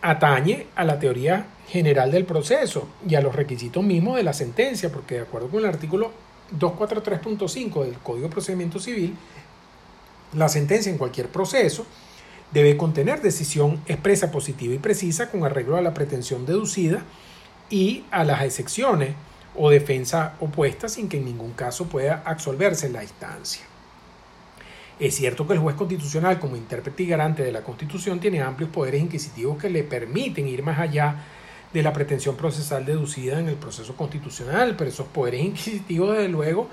atañe 0.01 0.65
a 0.75 0.83
la 0.83 0.99
teoría 0.99 1.45
general 1.71 2.11
del 2.11 2.25
proceso 2.25 2.87
y 3.07 3.15
a 3.15 3.21
los 3.21 3.35
requisitos 3.35 3.83
mismos 3.83 4.17
de 4.17 4.23
la 4.23 4.33
sentencia, 4.33 4.91
porque 4.91 5.15
de 5.15 5.21
acuerdo 5.21 5.49
con 5.49 5.59
el 5.59 5.65
artículo 5.65 6.11
243.5 6.57 7.85
del 7.85 7.97
Código 7.99 8.27
de 8.27 8.33
Procedimiento 8.33 8.79
Civil, 8.79 9.15
la 10.33 10.49
sentencia 10.49 10.91
en 10.91 10.97
cualquier 10.97 11.27
proceso 11.27 11.85
debe 12.51 12.77
contener 12.77 13.21
decisión 13.21 13.81
expresa, 13.87 14.31
positiva 14.31 14.73
y 14.73 14.79
precisa 14.79 15.29
con 15.29 15.43
arreglo 15.43 15.77
a 15.77 15.81
la 15.81 15.93
pretensión 15.93 16.45
deducida 16.45 17.03
y 17.69 18.03
a 18.09 18.23
las 18.23 18.43
excepciones 18.43 19.13
o 19.55 19.69
defensa 19.69 20.35
opuesta 20.39 20.89
sin 20.89 21.09
que 21.09 21.17
en 21.17 21.25
ningún 21.25 21.53
caso 21.53 21.85
pueda 21.85 22.23
absolverse 22.25 22.89
la 22.89 23.03
instancia. 23.03 23.63
Es 24.99 25.15
cierto 25.15 25.47
que 25.47 25.53
el 25.53 25.59
juez 25.59 25.75
constitucional 25.75 26.39
como 26.39 26.57
intérprete 26.57 27.03
y 27.03 27.07
garante 27.07 27.43
de 27.43 27.51
la 27.51 27.63
Constitución 27.63 28.19
tiene 28.19 28.41
amplios 28.41 28.69
poderes 28.69 29.01
inquisitivos 29.01 29.57
que 29.57 29.69
le 29.69 29.83
permiten 29.83 30.47
ir 30.47 30.61
más 30.61 30.79
allá 30.79 31.23
de 31.73 31.83
la 31.83 31.93
pretensión 31.93 32.35
procesal 32.35 32.85
deducida 32.85 33.39
en 33.39 33.47
el 33.47 33.55
proceso 33.55 33.95
constitucional, 33.95 34.75
pero 34.77 34.89
esos 34.89 35.07
poderes 35.07 35.41
inquisitivos 35.41 36.15
desde 36.15 36.29
luego 36.29 36.67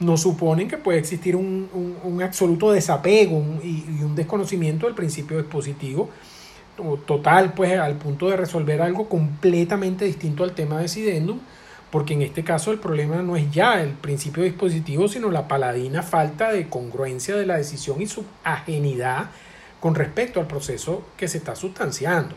no 0.00 0.16
suponen 0.16 0.68
que 0.68 0.76
puede 0.76 0.98
existir 0.98 1.36
un, 1.36 2.20
absoluto 2.22 2.72
desapego 2.72 3.42
y, 3.62 4.02
un 4.02 4.14
desconocimiento 4.14 4.86
del 4.86 4.94
principio 4.94 5.38
expositivo 5.38 6.10
total, 7.06 7.52
pues 7.54 7.78
al 7.78 7.96
punto 7.96 8.28
de 8.28 8.36
resolver 8.36 8.82
algo 8.82 9.08
completamente 9.08 10.04
distinto 10.04 10.42
al 10.42 10.52
tema 10.52 10.76
de 10.76 10.82
decidendum, 10.82 11.38
porque 11.90 12.14
en 12.14 12.22
este 12.22 12.42
caso 12.42 12.72
el 12.72 12.78
problema 12.78 13.16
no 13.22 13.36
es 13.36 13.50
ya 13.52 13.82
el 13.82 13.90
principio 13.90 14.42
dispositivo, 14.42 15.08
sino 15.08 15.30
la 15.30 15.46
paladina 15.46 16.02
falta 16.02 16.50
de 16.50 16.68
congruencia 16.68 17.36
de 17.36 17.46
la 17.46 17.58
decisión 17.58 18.00
y 18.00 18.06
su 18.06 18.24
ajenidad 18.44 19.26
con 19.80 19.94
respecto 19.94 20.40
al 20.40 20.46
proceso 20.46 21.02
que 21.16 21.28
se 21.28 21.38
está 21.38 21.54
sustanciando. 21.54 22.34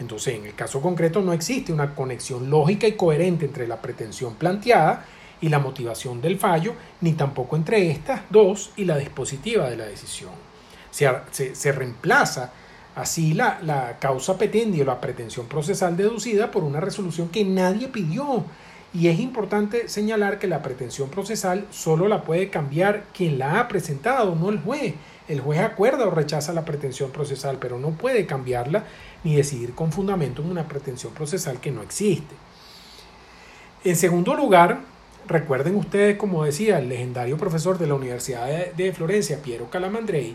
Entonces, 0.00 0.34
en 0.34 0.46
el 0.46 0.54
caso 0.54 0.80
concreto 0.80 1.20
no 1.20 1.32
existe 1.32 1.72
una 1.72 1.94
conexión 1.94 2.48
lógica 2.50 2.88
y 2.88 2.92
coherente 2.92 3.44
entre 3.44 3.68
la 3.68 3.80
pretensión 3.80 4.34
planteada 4.34 5.04
y 5.42 5.48
la 5.48 5.58
motivación 5.58 6.20
del 6.20 6.38
fallo, 6.38 6.74
ni 7.02 7.12
tampoco 7.12 7.56
entre 7.56 7.90
estas 7.90 8.22
dos 8.30 8.72
y 8.76 8.84
la 8.86 8.96
dispositiva 8.96 9.68
de 9.68 9.76
la 9.76 9.84
decisión. 9.86 10.30
Se, 10.90 11.08
se, 11.54 11.72
reemplaza 11.72 12.52
así 12.96 13.34
la, 13.34 13.60
la 13.62 13.98
causa 13.98 14.36
petendi 14.36 14.80
o 14.80 14.84
la 14.84 15.00
pretensión 15.00 15.46
procesal 15.46 15.96
deducida 15.96 16.50
por 16.50 16.64
una 16.64 16.80
resolución 16.80 17.28
que 17.28 17.44
nadie 17.44 17.88
pidió. 17.88 18.44
Y 18.92 19.06
es 19.06 19.20
importante 19.20 19.88
señalar 19.88 20.38
que 20.40 20.48
la 20.48 20.62
pretensión 20.62 21.10
procesal 21.10 21.66
solo 21.70 22.08
la 22.08 22.22
puede 22.22 22.50
cambiar 22.50 23.04
quien 23.14 23.38
la 23.38 23.60
ha 23.60 23.68
presentado, 23.68 24.34
no 24.34 24.48
el 24.48 24.58
juez. 24.60 24.94
El 25.30 25.40
juez 25.40 25.60
acuerda 25.60 26.08
o 26.08 26.10
rechaza 26.10 26.52
la 26.52 26.64
pretensión 26.64 27.12
procesal, 27.12 27.58
pero 27.60 27.78
no 27.78 27.90
puede 27.90 28.26
cambiarla 28.26 28.84
ni 29.22 29.36
decidir 29.36 29.76
con 29.76 29.92
fundamento 29.92 30.42
en 30.42 30.50
una 30.50 30.66
pretensión 30.66 31.14
procesal 31.14 31.60
que 31.60 31.70
no 31.70 31.82
existe. 31.82 32.34
En 33.84 33.94
segundo 33.94 34.34
lugar, 34.34 34.80
recuerden 35.28 35.76
ustedes, 35.76 36.16
como 36.16 36.42
decía 36.42 36.80
el 36.80 36.88
legendario 36.88 37.36
profesor 37.36 37.78
de 37.78 37.86
la 37.86 37.94
Universidad 37.94 38.72
de, 38.72 38.92
Florencia, 38.92 39.40
Piero 39.40 39.70
Calamandrei, 39.70 40.34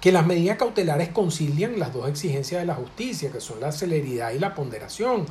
que 0.00 0.12
las 0.12 0.24
medidas 0.24 0.56
cautelares 0.56 1.08
concilian 1.08 1.76
las 1.80 1.92
dos 1.92 2.08
exigencias 2.08 2.60
de 2.60 2.66
la 2.66 2.76
justicia, 2.76 3.32
que 3.32 3.40
son 3.40 3.58
la 3.58 3.72
celeridad 3.72 4.30
y 4.30 4.38
la 4.38 4.54
ponderación. 4.54 5.26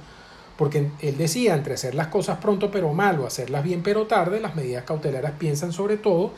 Porque 0.58 0.90
él 1.00 1.18
decía, 1.18 1.56
entre 1.56 1.76
hacer 1.76 1.96
las 1.96 2.08
cosas 2.08 2.40
pronto 2.40 2.72
pero 2.72 2.92
mal 2.92 3.22
o 3.22 3.26
hacerlas 3.26 3.64
bien 3.64 3.84
pero 3.84 4.06
tarde, 4.06 4.42
las 4.42 4.54
medidas 4.54 4.84
cautelares 4.84 5.32
piensan 5.32 5.72
sobre 5.72 5.96
todo 5.96 6.34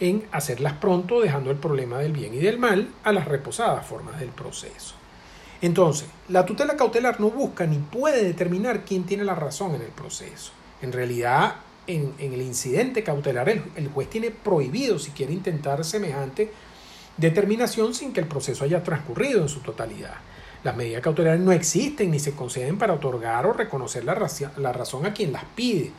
en 0.00 0.26
hacerlas 0.32 0.72
pronto, 0.74 1.20
dejando 1.20 1.50
el 1.50 1.56
problema 1.58 1.98
del 1.98 2.12
bien 2.12 2.34
y 2.34 2.38
del 2.38 2.58
mal 2.58 2.88
a 3.04 3.12
las 3.12 3.28
reposadas 3.28 3.86
formas 3.86 4.18
del 4.18 4.30
proceso. 4.30 4.94
Entonces, 5.62 6.08
la 6.28 6.46
tutela 6.46 6.76
cautelar 6.76 7.20
no 7.20 7.30
busca 7.30 7.66
ni 7.66 7.76
puede 7.76 8.24
determinar 8.24 8.84
quién 8.84 9.04
tiene 9.04 9.24
la 9.24 9.34
razón 9.34 9.74
en 9.74 9.82
el 9.82 9.88
proceso. 9.88 10.52
En 10.80 10.92
realidad, 10.92 11.56
en, 11.86 12.14
el 12.18 12.40
incidente 12.40 13.02
cautelar, 13.02 13.48
el, 13.48 13.88
juez 13.88 14.08
tiene 14.08 14.30
prohibido 14.30 14.98
si 14.98 15.10
quiere 15.10 15.32
intentar 15.32 15.84
semejante 15.84 16.50
determinación 17.16 17.92
sin 17.94 18.12
que 18.12 18.20
el 18.20 18.26
proceso 18.26 18.64
haya 18.64 18.82
transcurrido 18.82 19.42
en 19.42 19.48
su 19.48 19.60
totalidad. 19.60 20.14
Las 20.64 20.76
medidas 20.76 21.02
cautelares 21.02 21.40
no 21.40 21.52
existen 21.52 22.10
ni 22.10 22.18
se 22.18 22.32
conceden 22.32 22.78
para 22.78 22.94
otorgar 22.94 23.46
o 23.46 23.52
reconocer 23.52 24.04
la, 24.04 24.14
razón 24.14 25.06
a 25.06 25.12
quien 25.12 25.32
las 25.32 25.44
pide. 25.44 25.90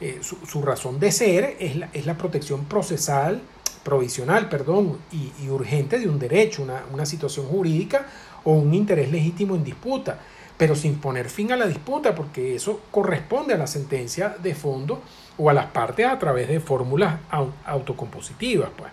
Eh, 0.00 0.20
su, 0.22 0.62
razón 0.62 0.98
de 0.98 1.12
ser 1.12 1.56
es 1.60 1.76
la, 1.76 1.88
es 1.92 2.06
la 2.06 2.18
protección 2.18 2.64
procesal, 2.64 3.40
provisional, 3.84 4.48
perdón, 4.48 4.98
y, 5.12 5.48
urgente 5.48 5.98
de 5.98 6.08
un 6.08 6.18
derecho, 6.18 6.62
una, 6.62 6.82
una 6.92 7.06
situación 7.06 7.46
jurídica 7.46 8.06
o 8.44 8.52
un 8.52 8.74
interés 8.74 9.10
legítimo 9.10 9.54
en 9.54 9.64
disputa, 9.64 10.18
pero 10.56 10.74
sin 10.74 10.96
poner 10.96 11.28
fin 11.28 11.52
a 11.52 11.56
la 11.56 11.66
disputa, 11.66 12.14
porque 12.14 12.56
eso 12.56 12.80
corresponde 12.90 13.54
a 13.54 13.58
la 13.58 13.66
sentencia 13.66 14.36
de 14.42 14.54
fondo 14.54 15.02
o 15.38 15.50
a 15.50 15.52
las 15.52 15.66
partes 15.66 16.06
a 16.06 16.18
través 16.18 16.48
de 16.48 16.60
fórmulas 16.60 17.18
autocompositivas. 17.64 18.70
Pues. 18.76 18.90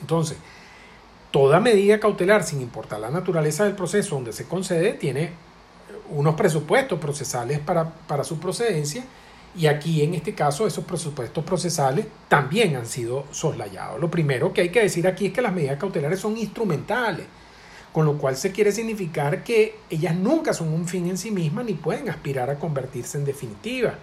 Entonces, 0.00 0.38
toda 1.30 1.60
medida 1.60 2.00
cautelar, 2.00 2.44
sin 2.44 2.60
importar 2.60 3.00
la 3.00 3.10
naturaleza 3.10 3.64
del 3.64 3.74
proceso 3.74 4.14
donde 4.14 4.32
se 4.32 4.46
concede, 4.46 4.92
tiene 4.94 5.30
unos 6.10 6.34
presupuestos 6.34 6.98
procesales 6.98 7.58
para, 7.58 7.90
para 7.90 8.24
su 8.24 8.38
procedencia 8.38 9.04
y 9.56 9.66
aquí 9.66 10.02
en 10.02 10.14
este 10.14 10.34
caso 10.34 10.66
esos 10.66 10.84
presupuestos 10.84 11.44
procesales 11.44 12.06
también 12.28 12.76
han 12.76 12.86
sido 12.86 13.24
soslayados. 13.30 14.00
Lo 14.00 14.10
primero 14.10 14.52
que 14.52 14.62
hay 14.62 14.68
que 14.68 14.82
decir 14.82 15.06
aquí 15.06 15.26
es 15.26 15.32
que 15.32 15.42
las 15.42 15.52
medidas 15.52 15.78
cautelares 15.78 16.20
son 16.20 16.36
instrumentales 16.36 17.26
con 17.96 18.04
lo 18.04 18.18
cual 18.18 18.36
se 18.36 18.52
quiere 18.52 18.72
significar 18.72 19.42
que 19.42 19.76
ellas 19.88 20.14
nunca 20.14 20.52
son 20.52 20.68
un 20.68 20.86
fin 20.86 21.06
en 21.06 21.16
sí 21.16 21.30
mismas 21.30 21.64
ni 21.64 21.72
pueden 21.72 22.10
aspirar 22.10 22.50
a 22.50 22.58
convertirse 22.58 23.16
en 23.16 23.24
definitivas. 23.24 23.94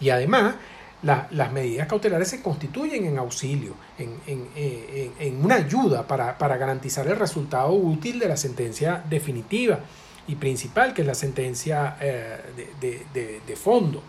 Y 0.00 0.10
además, 0.10 0.54
las 1.02 1.52
medidas 1.52 1.88
cautelares 1.88 2.28
se 2.28 2.40
constituyen 2.40 3.04
en 3.04 3.18
auxilio, 3.18 3.74
en, 3.98 5.40
una 5.42 5.56
ayuda 5.56 6.06
para, 6.06 6.56
garantizar 6.56 7.08
el 7.08 7.16
resultado 7.16 7.72
útil 7.72 8.20
de 8.20 8.28
la 8.28 8.36
sentencia 8.36 9.02
definitiva 9.10 9.80
y 10.28 10.36
principal, 10.36 10.94
que 10.94 11.02
es 11.02 11.08
la 11.08 11.16
sentencia 11.16 11.96
eh, 12.00 12.38
de, 12.80 13.56
fondo. 13.56 14.04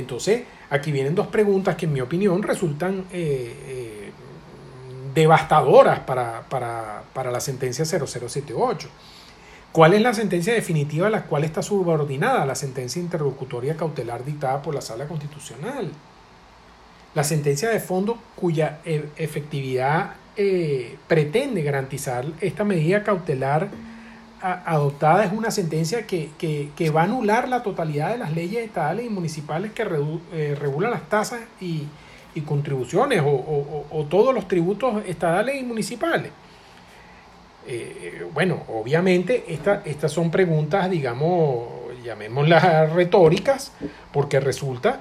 Entonces, 0.00 0.42
aquí 0.70 0.90
vienen 0.90 1.14
dos 1.14 1.28
preguntas 1.28 1.76
que 1.76 1.86
en 1.86 1.92
mi 1.92 2.00
opinión 2.00 2.42
resultan 2.42 3.04
eh, 3.12 3.54
eh, 3.68 4.10
devastadoras 5.14 6.00
para, 6.00 6.42
para, 6.48 7.30
la 7.30 7.40
sentencia 7.40 7.84
0078. 7.84 8.88
¿Cuál 9.72 9.94
es 9.94 10.02
la 10.02 10.14
sentencia 10.14 10.52
definitiva 10.52 11.06
a 11.06 11.10
la 11.10 11.24
cual 11.24 11.44
está 11.44 11.62
subordinada 11.62 12.44
la 12.44 12.56
sentencia 12.56 13.00
interlocutoria 13.00 13.76
cautelar 13.76 14.24
dictada 14.24 14.62
por 14.62 14.74
la 14.74 14.80
Sala 14.80 15.06
Constitucional? 15.06 15.92
La 17.14 17.22
sentencia 17.22 17.70
de 17.70 17.78
fondo 17.78 18.18
cuya 18.34 18.80
e, 18.84 19.04
efectividad 19.16 20.14
eh, 20.36 20.96
pretende 21.06 21.62
garantizar 21.62 22.24
esta 22.40 22.64
medida 22.64 23.04
cautelar 23.04 23.68
adoptada 24.42 25.24
es 25.24 25.32
una 25.32 25.50
sentencia 25.50 26.06
que, 26.06 26.92
va 26.94 27.02
a 27.02 27.04
anular 27.04 27.48
la 27.48 27.62
totalidad 27.62 28.12
de 28.12 28.18
las 28.18 28.34
leyes 28.34 28.64
estatales 28.64 29.06
y 29.06 29.08
municipales 29.08 29.72
que 29.72 29.82
eh, 30.32 30.56
regulan 30.58 30.90
las 30.90 31.08
tasas 31.08 31.40
y, 31.60 31.84
y 32.34 32.40
contribuciones 32.42 33.22
o, 33.24 34.06
todos 34.08 34.34
los 34.34 34.48
tributos 34.48 35.04
estatales 35.06 35.60
y 35.60 35.64
municipales. 35.64 36.32
Eh, 37.66 38.24
bueno, 38.32 38.62
obviamente 38.68 39.44
estas 39.48 40.12
son 40.12 40.30
preguntas, 40.30 40.90
digamos, 40.90 41.68
llamémoslas 42.02 42.92
retóricas, 42.92 43.72
porque 44.12 44.40
resulta 44.40 45.00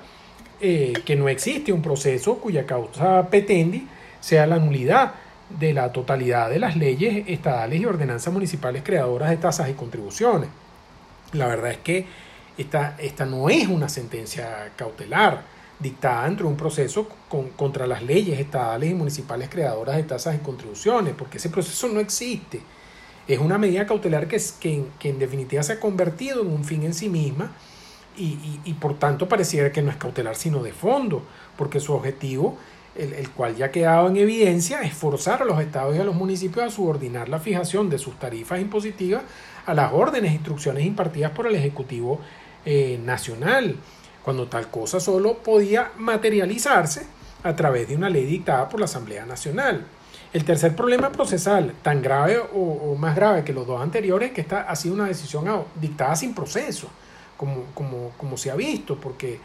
eh, 0.60 0.94
que 1.06 1.16
no 1.16 1.30
existe 1.30 1.72
un 1.72 1.82
proceso 1.82 2.38
cuya 2.38 2.66
causa 2.66 3.28
petendi 3.30 3.88
sea 4.20 4.46
la 4.46 4.58
nulidad 4.58 5.14
de 5.50 5.74
la 5.74 5.92
totalidad 5.92 6.50
de 6.50 6.60
las 6.60 6.76
leyes 6.76 7.24
estatales 7.28 7.80
y 7.80 7.86
ordenanzas 7.86 8.34
municipales 8.34 8.84
creadoras 8.84 9.30
de 9.30 9.38
tasas 9.38 9.70
y 9.70 9.74
contribuciones. 9.74 10.50
La 11.34 11.48
verdad 11.48 11.72
es 11.72 11.78
que 11.78 12.06
esta, 12.58 12.96
esta 13.00 13.26
no 13.26 13.50
es 13.50 13.68
una 13.68 13.90
sentencia 13.90 14.72
cautelar 14.76 15.44
dictada 15.80 16.26
dentro 16.26 16.46
de 16.46 16.52
un 16.52 16.58
proceso 16.58 17.08
contra 17.56 17.88
las 17.88 18.04
leyes 18.04 18.38
estatales 18.40 18.92
y 18.92 18.94
municipales 18.94 19.50
creadoras 19.50 19.96
de 19.96 20.04
tasas 20.04 20.36
y 20.36 20.40
contribuciones, 20.40 21.14
porque 21.18 21.38
ese 21.38 21.50
proceso 21.50 21.88
no 21.88 22.00
existe. 22.00 22.62
Es 23.28 23.40
una 23.40 23.58
medida 23.58 23.86
cautelar 23.86 24.28
que, 24.28 24.42
que, 24.60 24.84
que 25.00 25.10
en 25.10 25.20
definitiva 25.20 25.64
se 25.64 25.74
ha 25.74 25.80
convertido 25.80 26.42
en 26.42 26.48
un 26.48 26.66
fin 26.66 26.84
en 26.84 26.94
sí 26.94 27.08
misma 27.10 27.52
y, 28.18 28.60
y, 28.66 28.74
por 28.74 29.00
tanto 29.00 29.30
pareciera 29.30 29.72
que 29.72 29.82
no 29.82 29.92
es 29.92 29.98
cautelar 29.98 30.36
sino 30.36 30.62
de 30.62 30.74
fondo, 30.74 31.24
porque 31.58 31.80
su 31.80 31.94
objetivo, 31.94 32.58
el, 33.00 33.30
cual 33.32 33.56
ya 33.56 33.68
ha 33.68 33.72
quedado 33.72 34.08
en 34.08 34.18
evidencia, 34.18 34.82
es 34.82 34.94
forzar 34.94 35.42
a 35.42 35.46
los 35.46 35.60
estados 35.62 35.96
y 35.96 36.00
a 36.00 36.04
los 36.04 36.16
municipios 36.16 36.66
a 36.66 36.70
subordinar 36.70 37.30
la 37.30 37.40
fijación 37.40 37.90
de 37.90 37.98
sus 37.98 38.18
tarifas 38.20 38.60
impositivas 38.60 39.24
a 39.66 39.74
las 39.74 39.94
órdenes 39.94 40.32
e 40.32 40.36
instrucciones 40.36 40.86
impartidas 40.86 41.32
por 41.32 41.48
el 41.48 41.56
Ejecutivo 41.56 42.20
eh, 42.66 43.00
Nacional 43.04 43.76
cuando 44.24 44.48
tal 44.48 44.70
cosa 44.70 45.00
solo 45.00 45.38
podía 45.38 45.92
materializarse 45.98 47.08
a 47.44 47.56
través 47.56 47.88
de 47.88 47.96
una 47.96 48.10
ley 48.10 48.26
dictada 48.26 48.68
por 48.68 48.80
la 48.80 48.86
Asamblea 48.86 49.26
Nacional. 49.26 49.86
El 50.32 50.46
tercer 50.46 50.76
problema 50.76 51.12
procesal, 51.12 51.74
tan 51.82 52.02
grave 52.02 52.40
o, 52.54 52.96
más 52.96 53.16
grave 53.16 53.44
que 53.44 53.54
los 53.54 53.66
dos 53.66 53.82
anteriores, 53.82 54.30
es 54.30 54.36
que 54.36 54.42
esta 54.42 54.62
ha 54.62 54.76
sido 54.76 54.94
una 54.94 55.08
decisión 55.08 55.46
dictada 55.82 56.16
sin 56.16 56.36
proceso, 56.36 56.90
como, 57.38 57.64
como, 57.74 58.12
como 58.18 58.38
se 58.38 58.52
ha 58.52 58.56
visto, 58.56 58.98
porque 58.98 59.40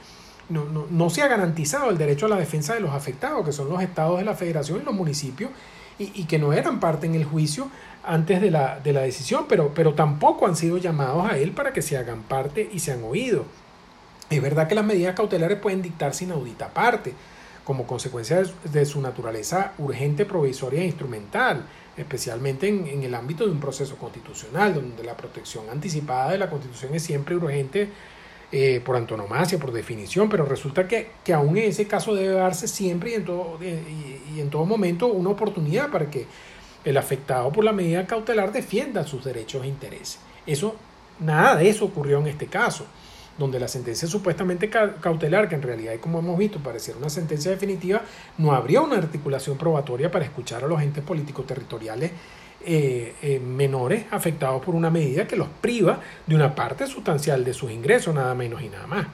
no, 0.48 0.64
no, 0.64 0.86
no, 0.90 1.10
se 1.10 1.22
ha 1.22 1.28
garantizado 1.28 1.90
el 1.90 1.98
derecho 1.98 2.26
a 2.26 2.28
la 2.28 2.36
defensa 2.36 2.74
de 2.74 2.80
los 2.80 2.92
afectados, 2.92 3.44
que 3.44 3.52
son 3.52 3.68
los 3.68 3.82
estados 3.82 4.18
de 4.18 4.24
la 4.24 4.34
federación 4.34 4.80
y 4.80 4.84
los 4.84 4.94
municipios, 4.94 5.50
y, 5.98 6.10
y 6.14 6.24
que 6.24 6.38
no 6.38 6.52
eran 6.52 6.80
parte 6.80 7.06
en 7.06 7.14
el 7.14 7.24
juicio 7.24 7.68
antes 8.04 8.40
de 8.40 8.50
la, 8.50 8.80
de 8.80 8.92
la 8.92 9.00
decisión, 9.02 9.46
pero, 9.48 9.72
pero 9.74 9.94
tampoco 9.94 10.46
han 10.46 10.56
sido 10.56 10.78
llamados 10.78 11.30
a 11.30 11.38
él 11.38 11.52
para 11.52 11.72
que 11.72 11.82
se 11.82 11.96
hagan 11.96 12.22
parte 12.22 12.68
y 12.72 12.80
se 12.80 12.92
han 12.92 13.02
oído. 13.04 13.44
Es 14.30 14.42
verdad 14.42 14.68
que 14.68 14.74
las 14.74 14.84
medidas 14.84 15.14
cautelares 15.14 15.58
pueden 15.58 15.82
dictar 15.82 16.14
sin 16.14 16.30
audita 16.30 16.66
aparte, 16.66 17.14
como 17.64 17.86
consecuencia 17.86 18.42
de 18.64 18.84
su, 18.84 19.00
naturaleza 19.00 19.72
urgente, 19.78 20.26
provisoria 20.26 20.82
e 20.82 20.86
instrumental, 20.86 21.66
especialmente 21.96 22.68
en, 22.68 23.02
el 23.02 23.14
ámbito 23.14 23.44
de 23.44 23.52
un 23.52 23.60
proceso 23.60 23.96
constitucional, 23.96 24.74
donde 24.74 25.02
la 25.02 25.16
protección 25.16 25.64
anticipada 25.70 26.32
de 26.32 26.38
la 26.38 26.50
Constitución 26.50 26.94
es 26.94 27.02
siempre 27.02 27.36
urgente 27.36 27.88
eh, 28.56 28.80
por 28.84 28.94
antonomasia, 28.94 29.58
por 29.58 29.72
definición, 29.72 30.28
pero 30.28 30.44
resulta 30.44 30.86
que, 30.86 31.08
que 31.24 31.34
aún 31.34 31.56
en 31.56 31.64
ese 31.64 31.88
caso 31.88 32.14
debe 32.14 32.34
darse 32.34 32.68
siempre 32.68 33.10
y 33.10 33.14
en, 33.14 33.24
todo, 33.24 33.58
y, 33.60 34.38
en 34.38 34.48
todo 34.48 34.64
momento 34.64 35.08
una 35.08 35.30
oportunidad 35.30 35.90
para 35.90 36.08
que 36.08 36.24
el 36.84 36.96
afectado 36.96 37.50
por 37.50 37.64
la 37.64 37.72
medida 37.72 38.06
cautelar 38.06 38.52
defienda 38.52 39.04
sus 39.04 39.24
derechos 39.24 39.64
e 39.64 39.66
intereses. 39.66 40.20
Eso, 40.46 40.76
nada 41.18 41.56
de 41.56 41.68
eso 41.68 41.84
ocurrió 41.84 42.20
en 42.20 42.28
este 42.28 42.46
caso, 42.46 42.86
donde 43.36 43.58
la 43.58 43.66
sentencia 43.66 44.06
supuestamente 44.06 44.70
cautelar, 44.70 45.48
que 45.48 45.56
en 45.56 45.62
realidad, 45.62 45.94
como 46.00 46.20
hemos 46.20 46.38
visto, 46.38 46.60
pareciera 46.60 47.00
una 47.00 47.10
sentencia 47.10 47.50
definitiva, 47.50 48.02
no 48.38 48.52
habría 48.52 48.82
una 48.82 48.98
articulación 48.98 49.58
probatoria 49.58 50.12
para 50.12 50.26
escuchar 50.26 50.62
a 50.62 50.68
los 50.68 50.80
entes 50.80 51.02
políticos 51.02 51.44
territoriales 51.44 52.12
eh, 52.66 53.14
eh, 53.22 53.38
menores 53.38 54.06
afectados 54.10 54.64
por 54.64 54.74
una 54.74 54.90
medida 54.90 55.26
que 55.26 55.36
los 55.36 55.48
priva 55.48 56.00
de 56.26 56.34
una 56.34 56.54
parte 56.54 56.86
sustancial 56.86 57.44
de 57.44 57.52
sus 57.52 57.70
ingresos, 57.70 58.14
nada 58.14 58.34
menos 58.34 58.62
y 58.62 58.68
nada 58.68 58.86
más. 58.86 59.06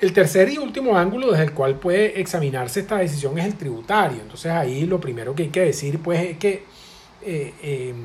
El 0.00 0.12
tercer 0.12 0.48
y 0.48 0.58
último 0.58 0.98
ángulo 0.98 1.30
desde 1.30 1.44
el 1.44 1.52
cual 1.52 1.76
puede 1.76 2.20
examinarse 2.20 2.80
esta 2.80 2.96
decisión 2.96 3.38
es 3.38 3.46
el 3.46 3.54
tributario. 3.54 4.20
Entonces 4.20 4.50
ahí 4.50 4.84
lo 4.86 5.00
primero 5.00 5.34
que 5.34 5.44
hay 5.44 5.48
que 5.50 5.60
decir 5.60 6.00
pues 6.00 6.30
es 6.30 6.38
que 6.38 6.64
eh, 7.22 7.54
em, 7.62 7.96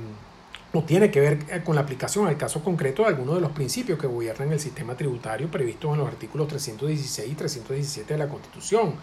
no 0.71 0.83
tiene 0.83 1.09
que 1.09 1.19
ver 1.19 1.63
con 1.63 1.73
la 1.73 1.81
aplicación 1.81 2.27
al 2.27 2.37
caso 2.37 2.63
concreto 2.63 3.01
de 3.01 3.07
algunos 3.07 3.35
de 3.35 3.41
los 3.41 3.51
principios 3.51 3.97
que 3.97 4.05
gobiernan 4.05 4.51
el 4.51 4.59
sistema 4.59 4.95
tributario 4.95 5.49
previstos 5.49 5.93
en 5.93 5.97
los 5.97 6.07
artículos 6.07 6.47
316 6.47 7.31
y 7.31 7.35
317 7.35 8.13
de 8.13 8.19
la 8.19 8.27
Constitución 8.27 8.93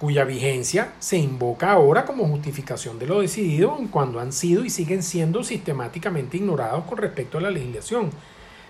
cuya 0.00 0.24
vigencia 0.24 0.94
se 0.98 1.18
invoca 1.18 1.72
ahora 1.72 2.06
como 2.06 2.26
justificación 2.26 2.98
de 2.98 3.06
lo 3.06 3.20
decidido 3.20 3.78
cuando 3.90 4.18
han 4.18 4.32
sido 4.32 4.64
y 4.64 4.70
siguen 4.70 5.02
siendo 5.02 5.44
sistemáticamente 5.44 6.38
ignorados 6.38 6.84
con 6.84 6.96
respecto 6.96 7.36
a 7.36 7.42
la 7.42 7.50
legislación 7.50 8.08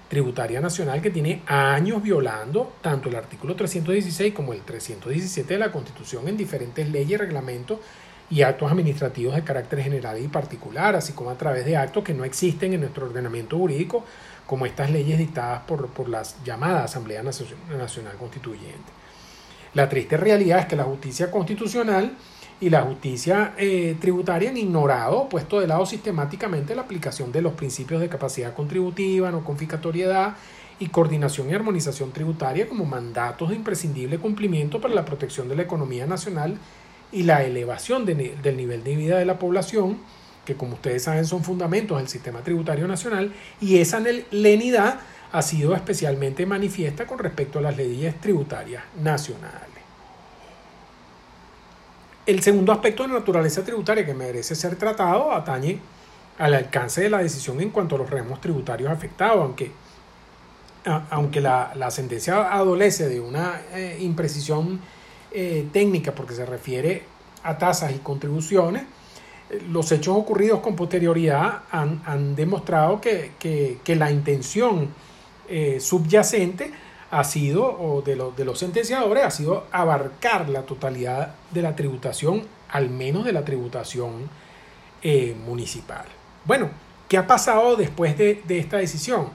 tributaria 0.09 0.61
nacional 0.61 1.01
que 1.01 1.11
tiene 1.11 1.43
años 1.47 2.03
violando 2.03 2.73
tanto 2.83 3.09
el 3.09 3.15
artículo 3.15 3.55
316 3.55 4.35
como 4.35 4.53
el 4.53 4.63
317 4.63 5.55
de 5.55 5.61
la 5.61 5.71
Constitución 5.71 6.27
en 6.27 6.37
diferentes 6.37 6.89
leyes, 6.91 7.21
reglamentos 7.21 7.79
y 8.29 8.43
actos 8.43 8.73
administrativos 8.73 9.37
de 9.37 9.45
carácter 9.45 9.83
general 9.83 10.21
y 10.21 10.27
particular, 10.27 10.97
así 10.97 11.13
como 11.13 11.31
a 11.31 11.39
través 11.39 11.65
de 11.65 11.77
actos 11.77 12.03
que 12.03 12.13
no 12.13 12.25
existen 12.25 12.73
en 12.73 12.81
nuestro 12.81 13.07
ordenamiento 13.07 13.57
jurídico, 13.57 14.05
como 14.49 14.67
estas 14.67 14.91
leyes 14.91 15.17
dictadas 15.17 15.63
por, 15.63 15.87
por 15.91 16.09
la 16.09 16.25
llamada 16.45 16.83
Asamblea 16.83 17.23
Nacional 17.23 18.17
Constituyente. 18.19 19.01
La 19.75 19.89
triste 19.89 20.17
realidad 20.17 20.61
es 20.61 20.67
que 20.67 20.77
la 20.77 20.85
justicia 20.85 21.31
constitucional 21.31 22.17
y 22.61 22.71
la 22.71 22.83
justicia 22.83 23.55
eh, 23.57 23.97
tributaria 24.01 24.51
han 24.51 24.57
ignorado, 24.57 25.29
puesto 25.29 25.61
de 25.61 25.67
lado 25.67 25.87
sistemáticamente 25.87 26.75
la 26.75 26.83
aplicación 26.83 27.33
de 27.33 27.41
los 27.41 27.55
principios 27.55 28.01
de 28.01 28.09
capacidad 28.09 28.53
contributiva, 28.55 29.31
no 29.31 29.45
confiscatoriedad 29.45 30.35
y 30.79 30.89
coordinación 30.89 31.49
y 31.49 31.55
armonización 31.55 32.13
tributaria 32.13 32.69
como 32.69 32.85
mandatos 32.85 33.51
de 33.51 33.57
imprescindible 33.57 34.19
cumplimiento 34.19 34.81
para 34.81 34.95
la 34.95 35.05
protección 35.05 35.49
de 35.49 35.57
la 35.57 35.63
economía 35.63 36.07
nacional 36.07 36.59
y 37.13 37.23
la 37.23 37.45
elevación 37.45 38.05
del 38.05 38.57
nivel 38.57 38.85
de 38.85 38.97
vida 38.97 39.19
de 39.19 39.25
la 39.25 39.39
población, 39.39 39.99
que 40.45 40.55
como 40.55 40.75
ustedes 40.75 41.05
saben 41.05 41.27
son 41.27 41.45
fundamentos 41.45 41.99
del 41.99 42.09
sistema 42.09 42.41
tributario 42.41 42.89
nacional, 42.89 43.33
y 43.61 43.79
esa 43.79 44.01
lenidad 44.31 45.01
ha 45.33 45.43
sido 45.43 45.75
especialmente 45.75 46.45
manifiesta 46.47 47.07
con 47.07 47.19
respecto 47.19 47.59
a 47.59 47.63
las 47.63 47.77
leyes 47.77 48.21
tributarias 48.21 48.83
nacionales. 49.01 49.69
El 52.27 52.43
segundo 52.43 52.73
aspecto 52.73 53.03
de 53.05 53.15
naturaleza 53.15 53.65
tributaria 53.65 54.05
que 54.05 54.15
merece 54.15 54.55
ser 54.55 54.77
tratado 54.77 55.33
atañe 55.33 55.79
al 56.39 56.55
alcance 56.55 57.03
de 57.03 57.11
la 57.11 57.19
decisión 57.19 57.61
en 57.61 57.71
cuanto 57.71 57.97
a 57.97 57.99
los 57.99 58.11
remos 58.11 58.41
tributarios 58.41 58.91
afectados, 58.91 59.43
aunque, 59.43 59.73
aunque 61.11 61.41
la, 61.41 61.91
sentencia 61.91 62.53
adolece 62.53 63.09
de 63.09 63.21
una 63.21 63.61
eh, 63.73 63.99
imprecisión 64.01 64.81
eh, 65.33 65.67
técnica 65.73 66.13
porque 66.13 66.35
se 66.35 66.47
refiere 66.47 67.05
a 67.43 67.57
tasas 67.59 67.93
y 67.95 67.99
contribuciones, 67.99 68.85
los 69.69 69.91
hechos 69.91 70.17
ocurridos 70.17 70.61
con 70.61 70.77
posterioridad 70.77 71.63
han, 71.73 72.37
demostrado 72.37 73.01
que, 73.01 73.33
que 73.41 73.97
la 73.97 74.13
intención 74.13 74.89
eh, 75.51 75.81
subyacente 75.81 76.73
ha 77.11 77.25
sido, 77.25 77.65
o 77.65 78.03
de, 78.03 78.17
de 78.37 78.45
los 78.45 78.59
sentenciadores, 78.59 79.25
ha 79.25 79.31
sido 79.31 79.67
abarcar 79.73 80.49
la 80.49 80.63
totalidad 80.63 81.35
de 81.51 81.63
la 81.63 81.75
tributación, 81.75 82.45
al 82.69 82.89
menos 82.89 83.25
de 83.25 83.33
la 83.33 83.45
tributación 83.45 84.29
eh, 85.03 85.35
municipal. 85.47 86.05
Bueno, 86.45 86.71
¿qué 87.09 87.19
ha 87.19 87.27
pasado 87.27 87.75
después 87.77 88.17
de, 88.17 88.43
de, 88.47 88.59
esta 88.59 88.77
decisión? 88.77 89.29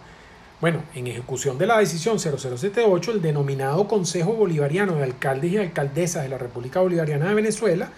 Bueno, 0.62 0.84
en 0.96 1.08
ejecución 1.08 1.58
de 1.58 1.68
la 1.68 1.78
decisión 1.78 2.18
0078, 2.18 3.12
el 3.12 3.22
denominado 3.22 3.88
Consejo 3.88 4.34
Bolivariano 4.34 4.96
de 4.96 5.04
Alcaldes 5.04 5.52
y 5.52 5.58
Alcaldesas 5.58 6.24
de 6.24 6.30
la 6.30 6.38
República 6.38 6.80
Bolivariana 6.80 7.28
de 7.28 7.36
Venezuela 7.36 7.90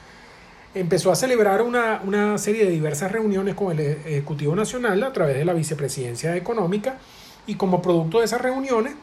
empezó 0.74 1.12
a 1.12 1.16
celebrar 1.16 1.62
una, 1.62 2.02
una 2.04 2.38
serie 2.38 2.66
de 2.66 2.72
diversas 2.72 3.12
reuniones 3.12 3.56
con 3.56 3.72
el 3.72 3.80
Ejecutivo 3.80 4.56
Nacional 4.56 5.04
a 5.04 5.14
través 5.14 5.38
de 5.38 5.46
la 5.46 5.54
Vicepresidencia 5.54 6.36
Económica 6.36 6.98
y 7.48 7.56
como 7.56 7.82
producto 7.82 8.20
de 8.20 8.26
esas 8.26 8.42
reuniones 8.42 8.94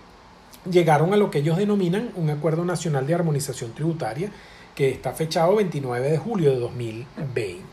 llegaron 0.70 1.12
a 1.12 1.16
lo 1.16 1.30
que 1.30 1.38
ellos 1.38 1.57
denominan 1.57 2.11
un 2.14 2.30
Acuerdo 2.30 2.64
Nacional 2.64 3.07
de 3.07 3.14
Armonización 3.14 3.72
Tributaria 3.72 4.30
que 4.74 4.90
está 4.90 5.12
fechado 5.12 5.57
29 5.57 6.11
de 6.11 6.18
julio 6.18 6.50
de 6.50 6.59
2020. 6.59 7.64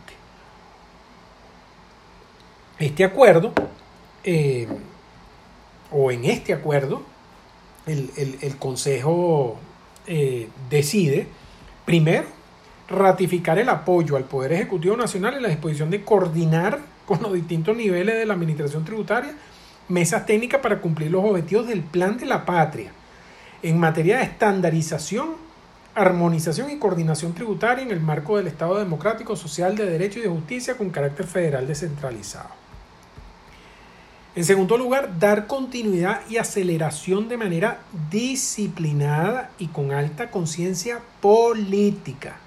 Este 2.80 3.04
acuerdo, 3.04 3.54
eh, 4.24 4.68
o 5.92 6.12
en 6.12 6.26
este 6.26 6.54
acuerdo, 6.54 7.04
el, 7.86 8.56
Consejo 8.58 9.58
eh, 10.08 10.48
decide, 10.70 11.28
primero, 11.86 12.26
ratificar 12.88 13.60
el 13.60 13.70
apoyo 13.70 14.16
al 14.18 14.24
Poder 14.26 14.54
Ejecutivo 14.54 14.98
Nacional 14.98 15.36
en 15.36 15.44
la 15.44 15.50
disposición 15.50 15.90
de 15.90 16.04
coordinar 16.04 16.80
con 17.06 17.22
los 17.22 17.34
distintos 17.34 17.76
niveles 17.76 18.16
de 18.16 18.26
la 18.26 18.34
Administración 18.34 18.86
Tributaria 18.86 19.36
mesas 19.92 20.26
técnicas 20.26 20.62
para 20.62 20.80
cumplir 20.80 21.12
los 21.12 21.24
objetivos 21.24 21.68
del 21.68 21.82
Plan 21.82 22.18
de 22.18 22.26
la 22.26 22.46
Patria 22.46 22.92
en 23.62 23.78
materia 23.78 24.18
de 24.18 24.24
estandarización, 24.24 25.36
armonización 25.94 26.72
y 26.72 26.80
coordinación 26.80 27.34
tributaria 27.34 27.84
en 27.84 27.92
el 27.92 28.00
marco 28.00 28.38
del 28.38 28.48
Estado 28.48 28.80
democrático, 28.80 29.36
social, 29.36 29.76
de 29.76 29.86
derecho 29.86 30.20
y 30.20 30.24
de 30.24 30.30
justicia 30.30 30.78
con 30.78 30.90
carácter 30.90 31.28
federal 31.28 31.68
descentralizado. 31.68 32.50
En 34.34 34.46
segundo 34.46 34.78
lugar, 34.78 35.20
dar 35.20 35.46
continuidad 35.46 36.22
y 36.30 36.38
aceleración 36.38 37.28
de 37.28 37.36
manera 37.36 37.82
disciplinada 38.10 39.52
y 39.60 39.68
con 39.68 39.92
alta 39.92 40.32
conciencia 40.32 41.02
política 41.20 42.38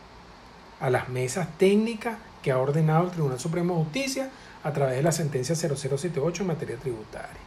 a 0.81 0.89
las 0.89 1.11
mesas 1.11 1.47
técnicas 1.59 2.17
que 2.45 2.53
ha 2.53 2.59
ordenado 2.59 3.07
el 3.07 3.11
Tribunal 3.11 3.41
Supremo 3.41 3.75
de 3.75 3.85
Justicia 3.85 4.29
a 4.63 4.71
través 4.71 4.97
de 4.97 5.03
la 5.03 5.13
sentencia 5.13 5.57
0078 5.57 6.43
en 6.43 6.47
materia 6.47 6.77
tributaria. 6.77 7.41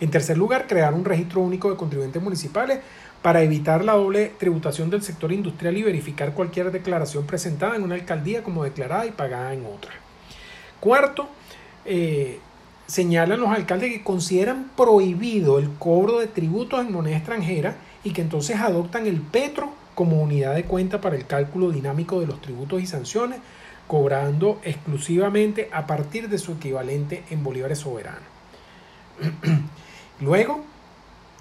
En 0.00 0.10
tercer 0.10 0.38
lugar, 0.38 0.66
crear 0.66 0.94
un 0.94 1.04
registro 1.04 1.42
único 1.42 1.70
de 1.70 1.76
contribuyentes 1.76 2.22
municipales 2.22 2.80
para 3.20 3.42
evitar 3.42 3.84
la 3.84 3.92
doble 3.92 4.32
tributación 4.38 4.88
del 4.88 5.02
sector 5.02 5.32
industrial 5.32 5.76
y 5.76 5.82
verificar 5.82 6.32
cualquier 6.32 6.72
declaración 6.72 7.26
presentada 7.26 7.76
en 7.76 7.82
una 7.82 7.94
alcaldía 7.94 8.42
como 8.42 8.64
declarada 8.64 9.04
y 9.04 9.10
pagada 9.10 9.52
en 9.52 9.66
otra. 9.66 9.92
Cuarto, 10.80 11.28
eh, 11.84 12.40
señalan 12.86 13.38
los 13.38 13.50
alcaldes 13.50 13.92
que 13.92 14.02
consideran 14.02 14.70
prohibido 14.74 15.58
el 15.58 15.70
cobro 15.74 16.20
de 16.20 16.26
tributos 16.26 16.80
en 16.80 16.90
moneda 16.90 17.18
extranjera 17.18 17.76
y 18.02 18.12
que 18.12 18.22
entonces 18.22 18.56
adoptan 18.56 19.06
el 19.06 19.20
petro 19.20 19.74
como 19.94 20.22
unidad 20.22 20.54
de 20.54 20.64
cuenta 20.64 21.02
para 21.02 21.16
el 21.16 21.26
cálculo 21.26 21.70
dinámico 21.70 22.18
de 22.18 22.26
los 22.26 22.40
tributos 22.40 22.80
y 22.80 22.86
sanciones 22.86 23.40
cobrando 23.92 24.58
exclusivamente 24.64 25.68
a 25.70 25.86
partir 25.86 26.30
de 26.30 26.38
su 26.38 26.52
equivalente 26.52 27.24
en 27.28 27.44
bolívares 27.44 27.80
soberanos. 27.80 28.22
Luego, 30.22 30.64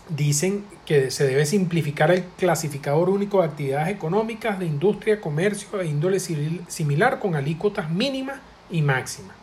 dicen 0.10 0.66
que 0.86 1.12
se 1.12 1.26
debe 1.26 1.46
simplificar 1.46 2.12
el 2.12 2.26
clasificador 2.38 3.10
único 3.10 3.40
de 3.40 3.48
actividades 3.48 3.88
económicas 3.88 4.60
de 4.60 4.66
industria, 4.66 5.22
comercio 5.22 5.80
e 5.80 5.86
índole 5.86 6.20
similar 6.20 7.20
con 7.20 7.36
alícuotas 7.36 7.90
mínimas 7.90 8.42
y 8.70 8.82
máximas. 8.82 9.38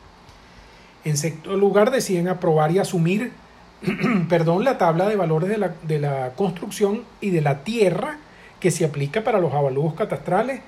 En 1.03 1.17
sexto 1.17 1.57
lugar, 1.57 1.91
deciden 1.91 2.29
aprobar 2.29 2.73
y 2.73 2.79
asumir 2.79 3.33
perdón, 4.29 4.65
la 4.65 4.77
tabla 4.77 5.09
de 5.09 5.17
valores 5.17 5.49
de 5.49 5.57
la, 5.57 5.73
de 5.83 5.99
la 5.99 6.33
construcción 6.37 7.05
y 7.23 7.31
de 7.31 7.41
la 7.41 7.65
tierra 7.65 8.19
que 8.61 8.71
se 8.71 8.85
aplica 8.85 9.25
para 9.25 9.39
los 9.41 9.55
avalúos 9.55 9.95
catastrales 9.95 10.61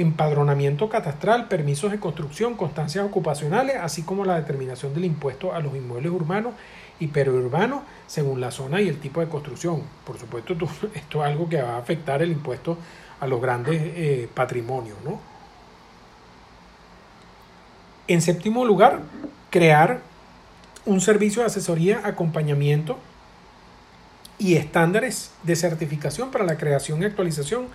empadronamiento 0.00 0.88
catastral, 0.88 1.48
permisos 1.48 1.92
de 1.92 2.00
construcción, 2.00 2.56
constancias 2.56 3.04
ocupacionales, 3.04 3.76
así 3.76 4.02
como 4.02 4.24
la 4.24 4.36
determinación 4.36 4.94
del 4.94 5.04
impuesto 5.04 5.54
a 5.54 5.60
los 5.60 5.74
inmuebles 5.74 6.12
urbanos 6.12 6.54
y 6.98 7.08
periurbanos 7.08 7.82
según 8.06 8.40
la 8.40 8.50
zona 8.50 8.80
y 8.80 8.88
el 8.88 8.98
tipo 8.98 9.20
de 9.20 9.28
construcción. 9.28 9.82
Por 10.04 10.18
supuesto, 10.18 10.54
esto, 10.94 11.24
es 11.24 11.30
algo 11.30 11.48
que 11.48 11.62
va 11.62 11.74
a 11.74 11.78
afectar 11.78 12.22
el 12.22 12.32
impuesto 12.32 12.78
a 13.20 13.26
los 13.26 13.40
grandes 13.40 13.80
eh, 13.80 14.28
patrimonios. 14.32 14.96
En 18.08 18.22
séptimo 18.22 18.64
lugar, 18.64 19.00
crear 19.50 20.00
un 20.86 21.00
servicio 21.00 21.42
de 21.42 21.46
asesoría, 21.46 22.00
acompañamiento 22.04 22.98
y 24.38 24.56
estándares 24.56 25.32
de 25.42 25.54
certificación 25.54 26.30
para 26.30 26.44
la 26.44 26.56
creación 26.56 27.02
y 27.02 27.04
actualización 27.04 27.68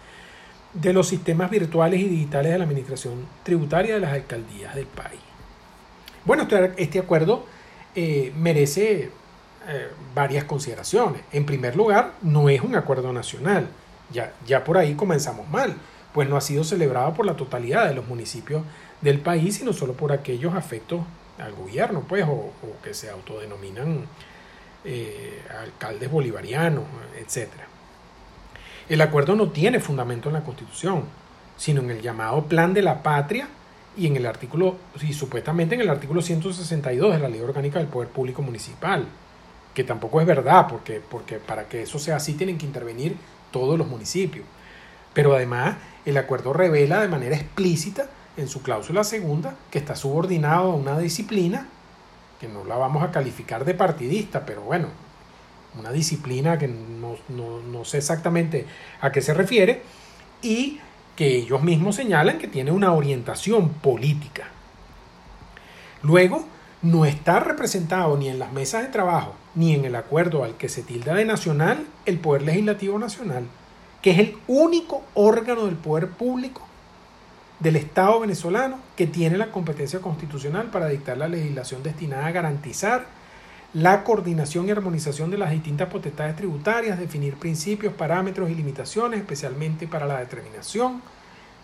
de 0.75 0.93
los 0.93 1.07
sistemas 1.07 1.49
virtuales 1.49 1.99
y 1.99 2.07
digitales 2.07 2.51
de 2.51 2.57
la 2.57 2.65
administración 2.65 3.25
tributaria 3.43 3.95
de 3.95 4.01
las 4.01 4.13
alcaldías 4.13 4.75
del 4.75 4.85
país. 4.85 5.19
Bueno, 6.25 6.43
este, 6.43 6.73
este 6.77 6.99
acuerdo 6.99 7.45
eh, 7.95 8.33
merece 8.37 9.09
eh, 9.67 9.87
varias 10.13 10.43
consideraciones. 10.43 11.21
En 11.31 11.45
primer 11.45 11.75
lugar, 11.75 12.13
no 12.21 12.49
es 12.49 12.61
un 12.61 12.75
acuerdo 12.75 13.13
nacional. 13.13 13.67
Ya, 14.11 14.33
ya 14.45 14.63
por 14.63 14.77
ahí 14.77 14.95
comenzamos 14.95 15.47
mal, 15.49 15.75
pues 16.13 16.29
no 16.29 16.37
ha 16.37 16.41
sido 16.41 16.63
celebrado 16.63 17.13
por 17.13 17.25
la 17.25 17.35
totalidad 17.35 17.87
de 17.87 17.95
los 17.95 18.07
municipios 18.07 18.63
del 19.01 19.19
país, 19.19 19.55
sino 19.55 19.73
solo 19.73 19.93
por 19.93 20.11
aquellos 20.11 20.53
afectos 20.55 21.01
al 21.39 21.53
gobierno, 21.53 22.03
pues, 22.07 22.25
o, 22.27 22.51
que 22.83 22.93
se 22.93 23.09
autodenominan 23.09 24.05
eh, 24.83 25.41
alcaldes 25.61 26.11
bolivarianos, 26.11 26.83
etc. 27.17 27.49
El 28.89 29.01
acuerdo 29.01 29.35
no 29.35 29.49
tiene 29.49 29.79
fundamento 29.79 30.29
en 30.29 30.33
la 30.33 30.43
Constitución, 30.43 31.03
sino 31.57 31.81
en 31.81 31.91
el 31.91 32.01
llamado 32.01 32.43
Plan 32.45 32.73
de 32.73 32.81
la 32.81 33.01
Patria 33.01 33.47
y 33.97 34.07
en 34.07 34.15
el 34.15 34.25
artículo, 34.25 34.75
y 35.01 35.13
supuestamente 35.13 35.75
en 35.75 35.81
el 35.81 35.89
artículo 35.89 36.21
162 36.21 37.13
de 37.13 37.19
la 37.19 37.29
Ley 37.29 37.39
Orgánica 37.39 37.79
del 37.79 37.87
Poder 37.87 38.09
Público 38.09 38.41
Municipal 38.41 39.07
que 39.75 39.83
tampoco 39.83 40.21
es 40.21 40.25
verdad, 40.25 40.67
porque, 40.67 41.01
porque 41.01 41.37
para 41.37 41.67
que 41.67 41.83
eso 41.83 41.99
sea 41.99 42.15
así 42.15 42.33
tienen 42.33 42.57
que 42.57 42.65
intervenir 42.65 43.17
todos 43.51 43.77
los 43.77 43.87
municipios. 43.87 44.45
Pero 45.13 45.35
además 45.35 45.75
el 46.05 46.17
acuerdo 46.17 46.53
revela 46.53 47.01
de 47.01 47.09
manera 47.09 47.35
explícita 47.35 48.07
en 48.37 48.47
su 48.47 48.63
cláusula 48.63 49.03
segunda 49.03 49.55
que 49.69 49.77
está 49.77 49.95
subordinado 49.95 50.71
a 50.71 50.75
una 50.75 50.97
disciplina, 50.97 51.67
que 52.39 52.47
no 52.47 52.63
la 52.63 52.77
vamos 52.77 53.03
a 53.03 53.11
calificar 53.11 53.65
de 53.65 53.73
partidista, 53.73 54.45
pero 54.45 54.61
bueno, 54.61 54.87
una 55.79 55.91
disciplina 55.91 56.57
que 56.57 56.67
no, 56.67 57.17
no 57.29 57.85
sé 57.85 57.97
exactamente 57.97 58.65
a 59.01 59.11
qué 59.11 59.21
se 59.21 59.33
refiere, 59.33 59.81
y 60.41 60.79
que 61.15 61.37
ellos 61.37 61.63
mismos 61.63 61.95
señalan 61.95 62.37
que 62.37 62.47
tiene 62.47 62.71
una 62.71 62.93
orientación 62.93 63.69
política. 63.69 64.47
Luego, 66.03 66.45
no 66.81 67.05
está 67.05 67.39
representado 67.39 68.15
ni 68.17 68.29
en 68.29 68.37
las 68.37 68.51
mesas 68.51 68.83
de 68.83 68.89
trabajo 68.89 69.33
ni 69.55 69.73
en 69.73 69.85
el 69.85 69.95
acuerdo 69.95 70.43
al 70.43 70.55
que 70.55 70.69
se 70.69 70.83
tilda 70.83 71.15
de 71.15 71.25
nacional 71.25 71.87
el 72.05 72.19
Poder 72.19 72.43
Legislativo 72.43 72.99
Nacional, 72.99 73.45
que 74.01 74.11
es 74.11 74.19
el 74.19 74.37
único 74.47 75.01
órgano 75.13 75.65
del 75.65 75.75
poder 75.75 76.09
público 76.09 76.61
del 77.59 77.77
Estado 77.77 78.19
venezolano 78.19 78.79
que 78.97 79.07
tiene 79.07 79.37
la 79.37 79.51
competencia 79.51 79.99
constitucional 79.99 80.67
para 80.67 80.89
dictar 80.89 81.17
la 81.17 81.29
legislación 81.29 81.81
destinada 81.81 82.27
a 82.27 82.31
garantizar 82.31 83.05
la 83.75 84.05
coordinación 84.05 84.69
y 84.69 84.71
armonización 84.71 85.29
de 85.31 85.37
las 85.37 85.51
distintas 85.51 85.89
potestades 85.89 86.37
tributarias, 86.37 86.97
definir 86.97 87.35
principios, 87.35 87.93
parámetros 87.93 88.49
y 88.49 88.55
limitaciones, 88.55 89.19
especialmente 89.19 89.85
para 89.85 90.05
la 90.05 90.19
determinación 90.19 91.01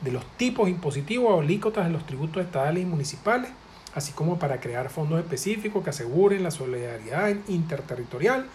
de 0.01 0.11
los 0.11 0.25
tipos 0.35 0.67
impositivos 0.67 1.31
o 1.31 1.39
alícuotas 1.39 1.85
de 1.85 1.93
los 1.93 2.05
tributos 2.05 2.43
estatales 2.43 2.83
y 2.83 2.85
municipales, 2.85 3.51
así 3.95 4.11
como 4.11 4.37
para 4.37 4.59
crear 4.59 4.89
fondos 4.89 5.19
específicos 5.19 5.85
que 5.85 5.91
aseguren 5.91 6.43
la 6.43 6.51
solidaridad 6.51 7.33
interterritorial, 7.47 8.45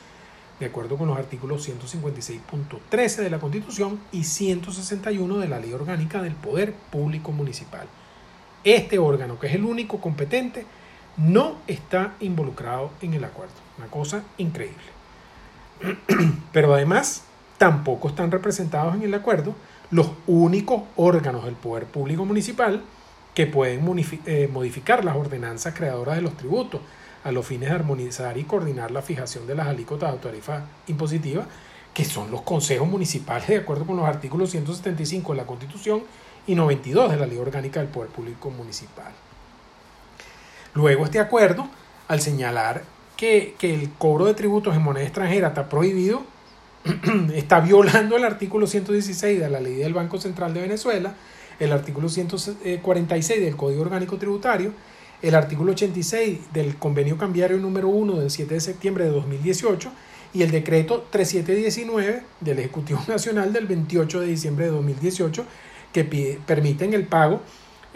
de 0.61 0.67
acuerdo 0.67 0.99
con 0.99 1.09
los 1.09 1.17
artículos 1.17 1.67
156.13 1.67 3.17
de 3.23 3.31
la 3.31 3.39
Constitución 3.39 3.99
y 4.13 4.25
161 4.25 5.39
de 5.39 5.49
la 5.49 5.61
Ley 5.61 5.73
Orgánica 5.73 6.21
del 6.21 6.35
Poder 6.35 6.75
Público 6.75 7.33
Municipal. 7.33 7.87
Este 8.65 8.99
órgano, 8.99 9.39
que 9.39 9.47
es 9.47 9.55
el 9.55 9.65
único 9.65 9.99
competente, 9.99 10.67
no 11.17 11.57
está 11.67 12.15
involucrado 12.21 12.91
en 13.01 13.15
el 13.15 13.25
acuerdo. 13.25 13.55
Una 13.79 13.87
cosa 13.89 14.23
increíble. 14.39 14.77
Pero 16.53 16.75
además, 16.75 17.25
tampoco 17.59 18.09
están 18.09 18.31
representados 18.31 18.95
en 18.95 19.03
el 19.03 19.15
acuerdo 19.15 19.55
los 19.91 20.11
únicos 20.27 20.83
órganos 20.97 21.45
del 21.45 21.55
Poder 21.55 21.85
Público 21.85 22.25
Municipal 22.25 22.83
que 23.35 23.47
pueden 23.47 23.85
eh, 24.27 24.49
modificar 24.51 25.05
las 25.05 25.17
ordenanzas 25.17 25.75
creadoras 25.75 26.17
de 26.17 26.23
los 26.23 26.37
tributos 26.37 26.81
a 27.23 27.33
los 27.33 27.47
fines 27.47 27.69
de 27.69 27.75
armonizar 27.75 28.39
y 28.39 28.45
coordinar 28.45 28.91
la 28.91 29.03
fijación 29.03 29.47
de 29.47 29.55
las 29.55 29.67
alícuotas 29.67 30.13
de 30.13 30.19
tarifa 30.19 30.65
impositiva, 30.87 31.47
que 31.93 32.05
son 32.05 32.31
los 32.31 32.43
consejos 32.43 32.89
municipales 32.89 33.49
de 33.49 33.57
acuerdo 33.57 33.85
con 33.85 33.97
los 33.97 34.07
artículos 34.07 34.51
175 34.51 35.33
de 35.33 35.37
la 35.37 35.47
Constitución 35.47 36.03
y 36.47 36.55
92 36.55 37.11
de 37.11 37.17
la 37.17 37.27
Ley 37.27 37.39
Orgánica 37.39 37.81
del 37.81 37.89
Poder 37.89 38.11
Público 38.11 38.51
Municipal. 38.51 39.13
Luego 40.77 41.07
este 41.07 41.19
acuerdo, 41.19 41.69
al 42.07 42.21
señalar 42.21 42.85
que, 43.17 43.55
que 43.59 43.75
el 43.75 43.91
cobro 43.95 44.27
de 44.27 44.35
tributos 44.35 44.77
en 44.77 44.83
moneda 44.83 45.05
extranjera 45.05 45.49
está 45.49 45.71
prohibido, 45.71 46.23
está 47.35 47.61
violando 47.61 48.19
el 48.19 48.25
artículo 48.25 48.67
116 48.67 49.41
de 49.41 49.49
la 49.49 49.59
Ley 49.59 49.77
del 49.77 49.95
Banco 49.95 50.21
Central 50.21 50.53
de 50.53 50.61
Venezuela, 50.61 51.15
el 51.59 51.73
artículo 51.73 52.11
146 52.11 53.41
del 53.41 53.57
Código 53.57 53.81
Orgánico 53.81 54.19
Tributario, 54.19 54.73
el 55.23 55.35
artículo 55.35 55.73
86 55.73 56.53
del 56.53 56.77
Convenio 56.77 57.17
Cambiario 57.17 57.57
número 57.57 57.89
1 57.89 58.21
del 58.21 58.31
7 58.31 58.53
de 58.53 58.61
septiembre 58.61 59.05
de 59.05 59.11
2018 59.13 59.91
y 60.35 60.43
el 60.43 60.51
decreto 60.51 61.07
3719 61.09 62.23
del 62.41 62.59
Ejecutivo 62.59 63.03
Nacional 63.09 63.55
del 63.55 63.67
28 63.67 64.21
de 64.21 64.27
diciembre 64.27 64.67
de 64.67 64.73
2018 64.73 65.47
que 65.95 66.39
permiten 66.45 66.93
el 66.93 67.07
pago 67.07 67.41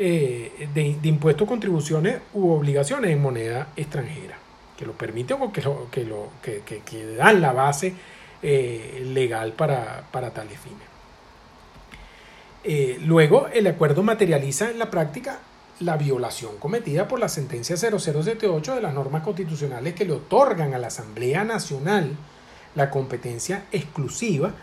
eh, 0.02 0.66
de, 0.72 1.08
impuestos, 1.08 1.46
contribuciones 1.46 2.20
u 2.32 2.52
obligaciones 2.52 3.10
en 3.10 3.20
moneda 3.20 3.68
extranjera, 3.76 4.38
que 4.78 4.86
lo 4.86 4.94
permiten 4.94 5.36
o 5.42 5.52
que, 5.52 5.60
lo, 5.60 5.90
que, 5.90 6.04
lo, 6.04 6.30
que, 6.42 7.14
dan 7.18 7.42
la 7.42 7.52
base 7.52 7.92
eh, 8.42 9.06
legal 9.12 9.52
para, 9.52 10.04
para 10.10 10.30
tales 10.30 10.58
fines. 10.58 10.88
Eh, 12.64 12.98
luego, 13.04 13.48
el 13.48 13.66
acuerdo 13.66 14.02
materializa 14.02 14.70
en 14.70 14.78
la 14.78 14.90
práctica 14.90 15.40
la 15.80 15.98
violación 15.98 16.56
cometida 16.58 17.06
por 17.06 17.20
la 17.20 17.28
sentencia 17.28 17.76
0078 17.76 18.76
de 18.76 18.80
las 18.80 18.94
normas 18.94 19.22
constitucionales 19.22 19.92
que 19.92 20.06
le 20.06 20.12
otorgan 20.12 20.72
a 20.72 20.78
la 20.78 20.86
Asamblea 20.86 21.44
Nacional 21.44 22.16
la 22.74 22.88
competencia 22.88 23.64
exclusiva 23.70 24.54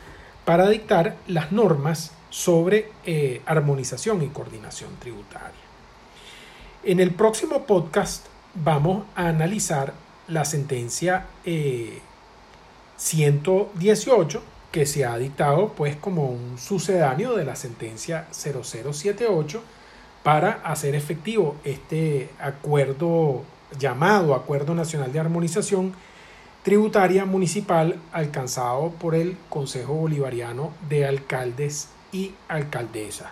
para 0.46 0.68
dictar 0.68 1.16
las 1.28 1.52
normas 1.52 2.17
sobre 2.30 2.92
eh, 3.06 3.42
armonización 3.46 4.22
y 4.24 4.28
coordinación 4.28 4.96
tributaria. 5.00 5.52
En 6.84 7.00
el 7.00 7.14
próximo 7.14 7.66
podcast 7.66 8.26
vamos 8.54 9.06
a 9.16 9.28
analizar 9.28 9.94
la 10.28 10.46
sentencia 10.46 11.26
118 12.98 14.38
eh, 14.38 14.42
que 14.72 14.86
se 14.86 15.06
ha 15.06 15.18
dictado 15.18 15.70
pues 15.70 15.96
como 15.96 16.28
un 16.30 16.58
sucedáneo 16.58 17.36
de 17.36 17.46
la 17.46 17.56
sentencia 17.56 18.28
0078 18.32 19.62
para 20.24 20.52
hacer 20.64 20.96
efectivo 20.96 21.56
este 21.64 22.30
acuerdo 22.40 23.44
llamado 23.80 24.36
Acuerdo 24.36 24.76
Nacional 24.76 25.12
de 25.12 25.20
Armonización 25.20 25.94
Tributaria 26.64 27.26
Municipal 27.26 28.00
alcanzado 28.12 28.90
por 28.92 29.16
el 29.16 29.38
Consejo 29.50 29.94
Bolivariano 29.94 30.72
de 30.90 31.06
Alcaldes 31.06 31.90
y 32.12 32.32
Alcaldesas. 32.48 33.30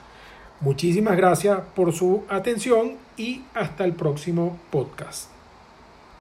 Muchísimas 0.62 1.18
gracias 1.18 1.60
por 1.76 1.94
su 1.94 2.24
atención 2.30 2.94
y 3.18 3.44
hasta 3.54 3.84
el 3.84 3.94
próximo 3.94 4.58
podcast. 4.72 5.35